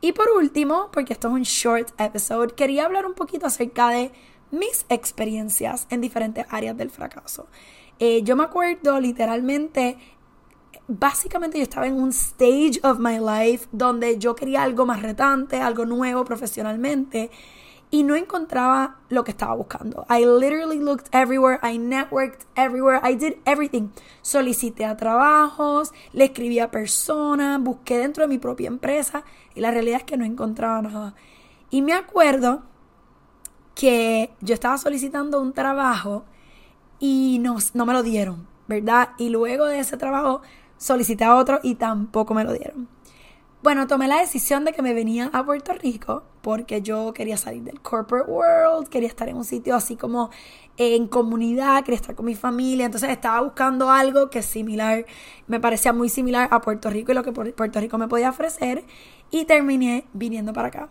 Y 0.00 0.12
por 0.12 0.30
último, 0.30 0.88
porque 0.92 1.12
esto 1.12 1.28
es 1.28 1.34
un 1.34 1.42
short 1.42 1.88
episode, 2.00 2.54
quería 2.54 2.84
hablar 2.84 3.04
un 3.04 3.14
poquito 3.14 3.46
acerca 3.46 3.88
de 3.90 4.12
mis 4.50 4.86
experiencias 4.88 5.86
en 5.90 6.00
diferentes 6.00 6.46
áreas 6.50 6.76
del 6.76 6.90
fracaso. 6.90 7.46
Eh, 7.98 8.22
yo 8.22 8.36
me 8.36 8.44
acuerdo 8.44 9.00
literalmente, 9.00 9.98
básicamente 10.86 11.58
yo 11.58 11.64
estaba 11.64 11.86
en 11.86 11.94
un 11.94 12.10
stage 12.10 12.80
of 12.82 12.98
my 13.00 13.18
life 13.18 13.66
donde 13.72 14.18
yo 14.18 14.34
quería 14.34 14.62
algo 14.62 14.86
más 14.86 15.02
retante, 15.02 15.60
algo 15.60 15.84
nuevo 15.84 16.24
profesionalmente 16.24 17.30
y 17.90 18.02
no 18.02 18.14
encontraba 18.16 18.96
lo 19.08 19.24
que 19.24 19.30
estaba 19.30 19.54
buscando. 19.54 20.06
I 20.10 20.24
literally 20.24 20.78
looked 20.78 21.08
everywhere, 21.12 21.58
I 21.62 21.78
networked 21.78 22.46
everywhere, 22.54 23.00
I 23.02 23.14
did 23.14 23.36
everything. 23.46 23.90
Solicité 24.22 24.84
a 24.84 24.96
trabajos, 24.96 25.92
le 26.12 26.24
escribí 26.26 26.58
a 26.58 26.70
personas, 26.70 27.60
busqué 27.60 27.98
dentro 27.98 28.24
de 28.24 28.28
mi 28.28 28.38
propia 28.38 28.68
empresa 28.68 29.24
y 29.54 29.60
la 29.60 29.70
realidad 29.70 29.98
es 29.98 30.04
que 30.04 30.16
no 30.16 30.24
encontraba 30.24 30.82
nada. 30.82 31.14
Y 31.70 31.82
me 31.82 31.94
acuerdo 31.94 32.62
que 33.78 34.32
yo 34.40 34.54
estaba 34.54 34.76
solicitando 34.76 35.40
un 35.40 35.52
trabajo 35.52 36.24
y 36.98 37.38
no, 37.40 37.58
no 37.74 37.86
me 37.86 37.92
lo 37.92 38.02
dieron, 38.02 38.48
¿verdad? 38.66 39.10
Y 39.18 39.28
luego 39.28 39.66
de 39.66 39.78
ese 39.78 39.96
trabajo 39.96 40.42
solicité 40.78 41.22
a 41.22 41.36
otro 41.36 41.60
y 41.62 41.76
tampoco 41.76 42.34
me 42.34 42.42
lo 42.42 42.52
dieron. 42.52 42.88
Bueno, 43.62 43.86
tomé 43.86 44.08
la 44.08 44.18
decisión 44.18 44.64
de 44.64 44.72
que 44.72 44.82
me 44.82 44.94
venía 44.94 45.30
a 45.32 45.44
Puerto 45.44 45.72
Rico 45.74 46.24
porque 46.42 46.82
yo 46.82 47.12
quería 47.12 47.36
salir 47.36 47.62
del 47.62 47.80
corporate 47.80 48.28
world, 48.28 48.88
quería 48.88 49.08
estar 49.08 49.28
en 49.28 49.36
un 49.36 49.44
sitio 49.44 49.76
así 49.76 49.94
como 49.94 50.30
en 50.76 51.06
comunidad, 51.06 51.84
quería 51.84 52.00
estar 52.00 52.16
con 52.16 52.26
mi 52.26 52.34
familia, 52.34 52.86
entonces 52.86 53.10
estaba 53.10 53.40
buscando 53.42 53.92
algo 53.92 54.28
que 54.28 54.42
similar, 54.42 55.06
me 55.46 55.60
parecía 55.60 55.92
muy 55.92 56.08
similar 56.08 56.48
a 56.50 56.60
Puerto 56.60 56.90
Rico 56.90 57.12
y 57.12 57.14
lo 57.14 57.22
que 57.22 57.30
Puerto 57.30 57.78
Rico 57.78 57.96
me 57.96 58.08
podía 58.08 58.30
ofrecer 58.30 58.84
y 59.30 59.44
terminé 59.44 60.04
viniendo 60.14 60.52
para 60.52 60.68
acá. 60.68 60.88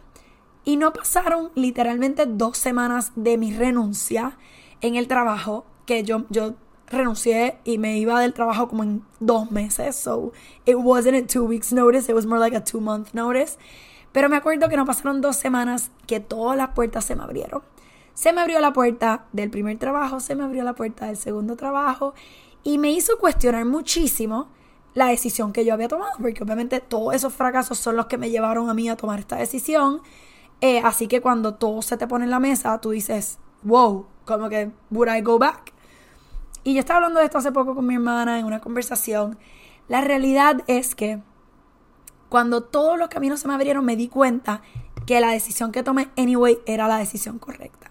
Y 0.68 0.76
no 0.76 0.92
pasaron 0.92 1.50
literalmente 1.56 2.26
dos 2.26 2.58
semanas 2.58 3.14
de 3.16 3.38
mi 3.38 3.56
renuncia 3.56 4.38
en 4.82 4.98
el 4.98 5.08
trabajo, 5.08 5.66
que 5.86 6.04
yo, 6.04 6.26
yo 6.30 6.56
renuncié 6.88 7.58
y 7.64 7.78
me 7.78 7.98
iba 7.98 8.20
del 8.20 8.34
trabajo 8.34 8.68
como 8.68 8.84
en 8.84 9.02
dos 9.22 9.50
meses. 9.50 9.96
So 9.96 10.34
it 10.66 10.76
wasn't 10.76 11.16
a 11.16 11.26
two 11.26 11.46
weeks 11.46 11.72
notice, 11.72 12.12
it 12.12 12.16
was 12.16 12.26
more 12.26 12.38
like 12.38 12.54
a 12.54 12.62
two 12.62 12.82
month 12.82 13.14
notice. 13.14 13.58
Pero 14.12 14.28
me 14.28 14.36
acuerdo 14.36 14.68
que 14.68 14.76
no 14.76 14.86
pasaron 14.86 15.22
dos 15.22 15.38
semanas 15.38 15.90
que 16.06 16.20
todas 16.20 16.58
las 16.58 16.72
puertas 16.72 17.06
se 17.06 17.16
me 17.16 17.24
abrieron. 17.24 17.62
Se 18.14 18.34
me 18.34 18.42
abrió 18.42 18.60
la 18.60 18.74
puerta 18.74 19.24
del 19.32 19.50
primer 19.50 19.78
trabajo, 19.78 20.20
se 20.20 20.36
me 20.36 20.44
abrió 20.44 20.66
la 20.66 20.76
puerta 20.76 21.06
del 21.06 21.16
segundo 21.16 21.56
trabajo 21.56 22.14
y 22.64 22.78
me 22.78 22.92
hizo 22.92 23.18
cuestionar 23.20 23.64
muchísimo 23.64 24.50
la 24.96 25.06
decisión 25.06 25.54
que 25.54 25.64
yo 25.64 25.74
había 25.74 25.88
tomado, 25.88 26.12
porque 26.20 26.44
obviamente 26.44 26.82
todos 26.82 27.14
esos 27.14 27.34
fracasos 27.34 27.78
son 27.78 27.96
los 27.96 28.08
que 28.08 28.18
me 28.18 28.30
llevaron 28.30 28.70
a 28.70 28.74
mí 28.74 28.90
a 28.90 28.98
tomar 28.98 29.20
esta 29.20 29.38
decisión. 29.38 30.02
Eh, 30.62 30.82
así 30.84 31.08
que 31.08 31.22
cuando 31.22 31.56
todo 31.56 31.82
se 31.82 31.98
te 31.98 32.08
pone 32.08 32.26
en 32.26 32.32
la 32.32 32.40
mesa, 32.40 32.80
tú 32.82 32.92
dices, 32.92 33.40
wow, 33.64 34.08
como 34.26 34.50
que, 34.50 34.72
would 34.90 35.10
I 35.10 35.22
go 35.22 35.38
back? 35.38 35.74
Y 36.64 36.74
yo 36.74 36.80
estaba 36.80 36.98
hablando 36.98 37.20
de 37.20 37.26
esto 37.26 37.38
hace 37.38 37.52
poco 37.52 37.76
con 37.76 37.86
mi 37.86 37.96
hermana 37.96 38.40
en 38.40 38.46
una 38.46 38.60
conversación. 38.60 39.38
La 39.88 40.02
realidad 40.02 40.64
es 40.68 40.96
que 40.96 41.22
cuando 42.30 42.62
todos 42.64 42.98
los 42.98 43.08
caminos 43.08 43.40
se 43.40 43.48
me 43.48 43.54
abrieron, 43.54 43.86
me 43.86 43.96
di 43.96 44.10
cuenta 44.10 44.62
que 45.06 45.22
la 45.22 45.30
decisión 45.30 45.72
que 45.72 45.84
tomé, 45.84 46.10
anyway, 46.18 46.58
era 46.66 46.88
la 46.88 46.98
decisión 46.98 47.40
correcta. 47.40 47.90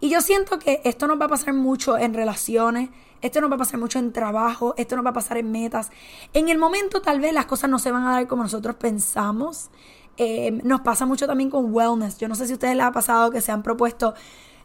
Y 0.00 0.08
yo 0.08 0.20
siento 0.20 0.58
que 0.58 0.80
esto 0.84 1.06
nos 1.06 1.20
va 1.20 1.26
a 1.26 1.28
pasar 1.28 1.52
mucho 1.52 1.98
en 1.98 2.14
relaciones, 2.14 2.90
esto 3.20 3.40
nos 3.40 3.50
va 3.50 3.56
a 3.56 3.58
pasar 3.58 3.80
mucho 3.80 3.98
en 3.98 4.12
trabajo, 4.12 4.74
esto 4.76 4.96
nos 4.96 5.04
va 5.04 5.10
a 5.10 5.14
pasar 5.14 5.38
en 5.38 5.50
metas. 5.50 5.90
En 6.32 6.48
el 6.48 6.58
momento 6.58 7.02
tal 7.02 7.20
vez 7.20 7.32
las 7.32 7.46
cosas 7.46 7.70
no 7.70 7.78
se 7.78 7.90
van 7.90 8.06
a 8.06 8.12
dar 8.12 8.26
como 8.26 8.42
nosotros 8.42 8.76
pensamos. 8.76 9.70
Eh, 10.16 10.60
nos 10.62 10.80
pasa 10.80 11.06
mucho 11.06 11.26
también 11.26 11.50
con 11.50 11.74
wellness. 11.74 12.18
Yo 12.18 12.28
no 12.28 12.34
sé 12.34 12.46
si 12.46 12.52
a 12.52 12.54
ustedes 12.54 12.76
les 12.76 12.84
ha 12.84 12.92
pasado 12.92 13.30
que 13.30 13.40
se 13.40 13.52
han 13.52 13.62
propuesto 13.62 14.14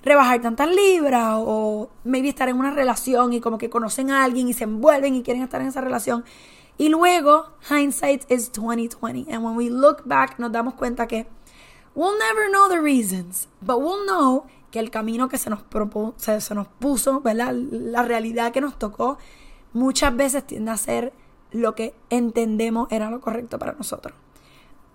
rebajar 0.03 0.41
tantas 0.41 0.69
libras 0.69 1.35
o 1.37 1.89
maybe 2.03 2.29
estar 2.29 2.47
en 2.49 2.57
una 2.57 2.71
relación 2.71 3.33
y 3.33 3.41
como 3.41 3.57
que 3.57 3.69
conocen 3.69 4.11
a 4.11 4.23
alguien 4.23 4.47
y 4.47 4.53
se 4.53 4.63
envuelven 4.63 5.15
y 5.15 5.23
quieren 5.23 5.43
estar 5.43 5.61
en 5.61 5.67
esa 5.67 5.81
relación. 5.81 6.23
Y 6.77 6.89
luego, 6.89 7.51
hindsight 7.69 8.31
is 8.31 8.51
2020. 8.51 9.33
And 9.33 9.43
when 9.43 9.57
we 9.57 9.69
look 9.69 10.03
back, 10.05 10.39
nos 10.39 10.51
damos 10.51 10.75
cuenta 10.75 11.07
que 11.07 11.27
we'll 11.95 12.17
never 12.17 12.49
know 12.49 12.69
the 12.69 12.79
reasons, 12.79 13.49
but 13.59 13.77
we'll 13.79 14.05
know 14.05 14.45
que 14.71 14.79
el 14.79 14.89
camino 14.89 15.27
que 15.27 15.37
se 15.37 15.49
nos, 15.49 15.63
se, 16.17 16.39
se 16.39 16.55
nos 16.55 16.67
puso, 16.67 17.21
¿verdad? 17.21 17.53
La 17.53 18.03
realidad 18.03 18.53
que 18.53 18.61
nos 18.61 18.77
tocó, 18.77 19.17
muchas 19.73 20.15
veces 20.15 20.45
tiende 20.45 20.71
a 20.71 20.77
ser 20.77 21.11
lo 21.51 21.75
que 21.75 21.95
entendemos 22.09 22.87
era 22.91 23.09
lo 23.09 23.19
correcto 23.19 23.59
para 23.59 23.73
nosotros. 23.73 24.13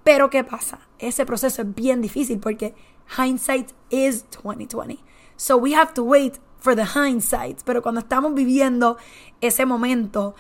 Pero 0.05 0.29
¿qué 0.29 0.45
pasa? 0.45 0.81
Ese 0.99 1.25
proceso 1.25 1.63
es 1.63 1.75
bien 1.75 2.03
difícil 2.03 2.39
porque 2.39 2.75
hindsight 3.17 3.73
is 3.91 4.27
2020. 4.43 4.99
So 5.37 5.57
we 5.57 5.75
have 5.75 5.95
to 5.95 6.05
wait 6.05 6.39
for 6.59 6.77
the 6.77 6.85
hindsight. 6.85 7.63
Pero 7.65 7.83
cuando 7.83 8.01
estamos 8.01 8.35
viviendo 8.35 8.99
ese 9.41 9.67
momento, 9.67 10.35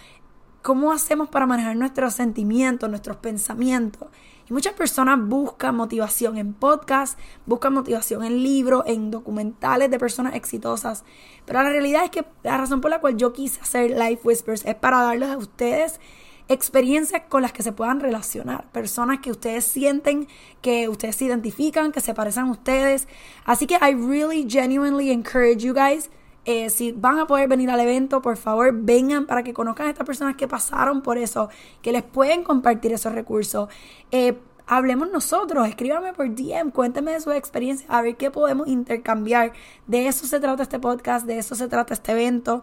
¿cómo 0.62 0.92
hacemos 0.92 1.28
para 1.30 1.46
manejar 1.46 1.76
nuestros 1.76 2.14
sentimientos, 2.14 2.88
nuestros 2.90 3.16
pensamientos? 3.16 4.08
Y 4.48 4.52
muchas 4.52 4.74
personas 4.74 5.18
buscan 5.26 5.74
motivación 5.74 6.36
en 6.36 6.52
podcasts, 6.52 7.16
buscan 7.46 7.72
motivación 7.72 8.22
en 8.22 8.42
libros, 8.42 8.84
en 8.86 9.10
documentales 9.10 9.90
de 9.90 9.98
personas 9.98 10.34
exitosas. 10.34 11.04
Pero 11.46 11.62
la 11.62 11.70
realidad 11.70 12.04
es 12.04 12.10
que 12.10 12.26
la 12.42 12.58
razón 12.58 12.82
por 12.82 12.90
la 12.90 13.00
cual 13.00 13.16
yo 13.16 13.32
quise 13.32 13.60
hacer 13.62 13.92
Life 13.92 14.20
Whispers 14.22 14.66
es 14.66 14.74
para 14.74 15.02
darles 15.02 15.30
a 15.30 15.38
ustedes 15.38 15.98
experiencias 16.48 17.22
con 17.28 17.42
las 17.42 17.52
que 17.52 17.62
se 17.62 17.72
puedan 17.72 18.00
relacionar, 18.00 18.70
personas 18.70 19.20
que 19.20 19.30
ustedes 19.30 19.64
sienten 19.64 20.28
que 20.60 20.88
ustedes 20.88 21.16
se 21.16 21.24
identifican, 21.24 21.92
que 21.92 22.00
se 22.00 22.14
parecen 22.14 22.44
a 22.44 22.50
ustedes. 22.50 23.08
Así 23.44 23.66
que 23.66 23.74
I 23.74 23.94
really 23.94 24.46
genuinely 24.48 25.10
encourage 25.10 25.58
you 25.58 25.72
guys 25.72 26.10
eh, 26.46 26.68
si 26.68 26.92
van 26.92 27.18
a 27.18 27.26
poder 27.26 27.48
venir 27.48 27.70
al 27.70 27.80
evento, 27.80 28.20
por 28.20 28.36
favor 28.36 28.70
vengan 28.74 29.26
para 29.26 29.42
que 29.42 29.54
conozcan 29.54 29.86
a 29.86 29.90
estas 29.90 30.06
personas 30.06 30.36
que 30.36 30.46
pasaron 30.46 31.00
por 31.02 31.16
eso, 31.16 31.48
que 31.80 31.90
les 31.90 32.02
pueden 32.02 32.44
compartir 32.44 32.92
esos 32.92 33.14
recursos. 33.14 33.68
Eh, 34.10 34.38
hablemos 34.66 35.10
nosotros, 35.10 35.66
escríbame 35.66 36.12
por 36.12 36.28
DM, 36.34 36.70
cuénteme 36.70 37.12
de 37.12 37.20
su 37.20 37.32
experiencia, 37.32 37.86
a 37.88 38.02
ver 38.02 38.16
qué 38.16 38.30
podemos 38.30 38.68
intercambiar. 38.68 39.52
De 39.86 40.06
eso 40.06 40.26
se 40.26 40.38
trata 40.38 40.62
este 40.62 40.78
podcast, 40.78 41.26
de 41.26 41.38
eso 41.38 41.54
se 41.54 41.66
trata 41.68 41.94
este 41.94 42.12
evento. 42.12 42.62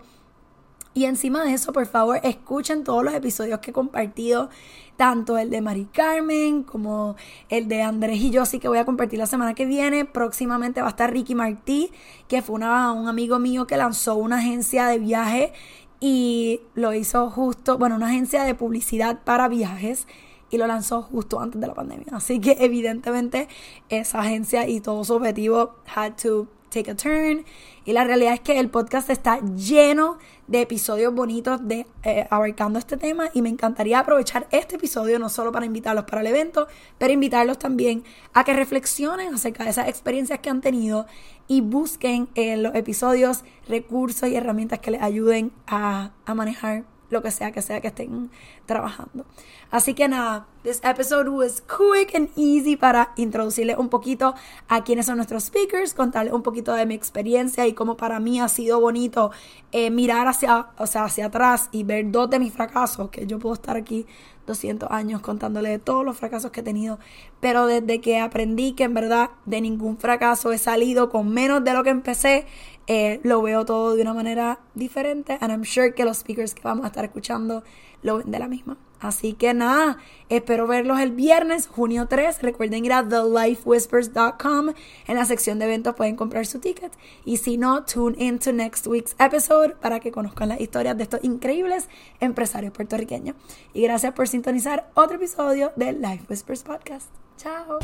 Y 0.94 1.06
encima 1.06 1.44
de 1.44 1.54
eso, 1.54 1.72
por 1.72 1.86
favor, 1.86 2.20
escuchen 2.24 2.84
todos 2.84 3.04
los 3.04 3.14
episodios 3.14 3.60
que 3.60 3.72
he 3.72 3.74
compartido, 3.74 4.50
tanto 4.98 5.38
el 5.38 5.50
de 5.50 5.62
Mari 5.62 5.86
Carmen 5.86 6.64
como 6.64 7.16
el 7.50 7.70
de 7.70 7.82
Andrés 7.82 8.20
y 8.20 8.30
yo, 8.30 8.46
sí 8.46 8.60
que 8.60 8.68
voy 8.68 8.78
a 8.78 8.86
compartir 8.86 9.18
la 9.18 9.26
semana 9.26 9.54
que 9.54 9.66
viene. 9.66 10.04
Próximamente 10.04 10.82
va 10.82 10.88
a 10.88 10.90
estar 10.92 11.12
Ricky 11.12 11.34
Martí, 11.34 11.92
que 12.28 12.42
fue 12.42 12.56
un 12.56 12.64
amigo 12.64 13.40
mío 13.40 13.68
que 13.68 13.78
lanzó 13.78 14.16
una 14.16 14.40
agencia 14.40 14.88
de 14.88 15.00
viaje 15.00 15.54
y 16.02 16.62
lo 16.76 16.94
hizo 16.94 17.30
justo, 17.30 17.78
bueno, 17.78 17.96
una 17.96 18.08
agencia 18.08 18.44
de 18.44 18.54
publicidad 18.54 19.24
para 19.24 19.48
viajes 19.48 20.08
y 20.50 20.58
lo 20.58 20.68
lanzó 20.68 21.04
justo 21.04 21.40
antes 21.40 21.62
de 21.62 21.68
la 21.68 21.74
pandemia. 21.74 22.08
Así 22.12 22.42
que 22.42 22.58
evidentemente 22.60 23.48
esa 23.88 24.20
agencia 24.20 24.68
y 24.68 24.82
todo 24.82 25.06
su 25.06 25.14
objetivo 25.14 25.76
had 25.96 26.14
to 26.22 26.48
take 26.72 26.90
a 26.90 26.96
turn. 26.96 27.46
Y 27.86 27.94
la 27.94 28.04
realidad 28.04 28.34
es 28.34 28.40
que 28.40 28.60
el 28.60 28.70
podcast 28.70 29.10
está 29.10 29.40
lleno 29.56 30.18
de 30.48 30.62
episodios 30.62 31.14
bonitos 31.14 31.68
de 31.68 31.86
eh, 32.04 32.28
abarcando 32.30 32.80
este 32.80 32.98
tema 32.98 33.30
y 33.34 33.42
me 33.42 33.50
encantaría 33.50 34.00
aprovechar 34.00 34.48
este 34.52 34.76
episodio 34.76 35.20
no 35.20 35.30
solo 35.30 35.52
para 35.52 35.66
invitarlos 35.66 36.06
para 36.06 36.22
el 36.22 36.28
evento, 36.28 36.68
pero 36.98 37.14
invitarlos 37.14 37.60
también 37.60 38.04
a 38.34 38.44
que 38.44 38.54
reflexionen 38.54 39.34
acerca 39.34 39.64
de 39.64 39.70
esas 39.70 39.88
experiencias 39.88 40.40
que 40.40 40.50
han 40.50 40.62
tenido 40.62 41.06
y 41.48 41.62
busquen 41.62 42.30
en 42.36 42.64
los 42.64 42.76
episodios 42.76 43.44
recursos 43.68 44.30
y 44.30 44.36
herramientas 44.36 44.80
que 44.80 44.92
les 44.92 45.02
ayuden 45.02 45.52
a, 45.68 46.12
a 46.26 46.34
manejar 46.34 46.84
lo 47.12 47.22
que 47.22 47.30
sea 47.30 47.52
que 47.52 47.62
sea 47.62 47.82
que 47.82 47.90
estén 47.90 48.32
trabajando. 48.66 49.26
Así 49.70 49.94
que 49.94 50.08
nada, 50.08 50.48
this 50.64 50.82
episode 50.84 51.30
was 51.30 51.62
quick 51.62 52.16
and 52.16 52.30
easy 52.36 52.76
para 52.76 53.14
introducirles 53.16 53.78
un 53.78 53.90
poquito 53.90 54.34
a 54.68 54.84
quiénes 54.84 55.06
son 55.06 55.18
nuestros 55.18 55.46
speakers, 55.46 55.94
contarles 55.94 56.34
un 56.34 56.42
poquito 56.42 56.74
de 56.74 56.86
mi 56.86 56.96
experiencia 56.96 57.68
y 57.68 57.74
cómo 57.74 57.96
para 57.96 58.20
mí 58.20 58.40
ha 58.40 58.50
sido 58.50 58.82
bonito 58.82 59.32
eh, 59.72 59.92
mirar 59.92 60.28
hacia, 60.28 60.68
o 60.78 60.88
sea, 60.88 61.06
hacia 61.06 61.28
atrás 61.28 61.70
y 61.72 61.84
ver 61.84 62.12
dos 62.12 62.30
de 62.30 62.40
mis 62.40 62.54
fracasos, 62.54 63.10
que 63.10 63.28
yo 63.28 63.40
puedo 63.40 63.54
estar 63.54 63.78
aquí 63.78 64.06
200 64.48 64.90
años 64.92 65.22
contándole 65.22 65.70
de 65.70 65.80
todos 65.80 66.04
los 66.04 66.18
fracasos 66.18 66.52
que 66.52 66.62
he 66.62 66.64
tenido, 66.64 67.00
pero 67.40 67.66
desde 67.68 68.02
que 68.02 68.20
aprendí 68.20 68.74
que 68.74 68.84
en 68.84 68.94
verdad 68.94 69.30
de 69.46 69.62
ningún 69.62 69.98
fracaso 69.98 70.52
he 70.52 70.58
salido 70.58 71.10
con 71.10 71.30
menos 71.30 71.64
de 71.64 71.74
lo 71.74 71.84
que 71.84 71.92
empecé, 71.92 72.46
eh, 72.94 73.22
lo 73.24 73.42
veo 73.42 73.64
todo 73.64 73.96
de 73.96 74.02
una 74.02 74.14
manera 74.14 74.60
diferente 74.76 75.38
and 75.40 75.50
I'm 75.50 75.64
sure 75.64 75.94
que 75.94 76.04
los 76.04 76.18
speakers 76.18 76.54
que 76.54 76.62
vamos 76.62 76.84
a 76.84 76.88
estar 76.88 77.06
escuchando 77.06 77.64
lo 78.02 78.18
ven 78.18 78.32
de 78.32 78.38
la 78.38 78.50
misma. 78.50 78.76
Así 79.00 79.32
que 79.32 79.54
nada, 79.54 79.98
espero 80.28 80.68
verlos 80.68 81.00
el 81.00 81.12
viernes, 81.12 81.68
junio 81.68 82.08
3. 82.10 82.42
Recuerden 82.42 82.84
ir 82.84 82.92
a 82.92 83.08
thelifewhispers.com. 83.08 84.74
En 85.08 85.16
la 85.16 85.24
sección 85.24 85.58
de 85.58 85.66
eventos 85.66 85.96
pueden 85.96 86.18
comprar 86.18 86.46
su 86.46 86.60
ticket. 86.60 86.92
Y 87.24 87.38
si 87.38 87.58
no, 87.58 87.86
tune 87.86 88.18
in 88.20 88.40
to 88.40 88.52
next 88.52 88.86
week's 88.88 89.16
episode 89.20 89.76
para 89.80 90.02
que 90.02 90.12
conozcan 90.12 90.50
las 90.50 90.60
historias 90.60 90.98
de 90.98 91.04
estos 91.04 91.24
increíbles 91.24 91.88
empresarios 92.20 92.74
puertorriqueños. 92.74 93.38
Y 93.74 93.84
gracias 93.84 94.12
por 94.14 94.28
sintonizar 94.28 94.90
otro 94.96 95.16
episodio 95.16 95.72
del 95.78 96.02
Life 96.02 96.26
Whispers 96.30 96.64
Podcast. 96.64 97.08
Chao. 97.38 97.80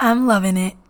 I'm 0.00 0.26
loving 0.26 0.56
it. 0.56 0.85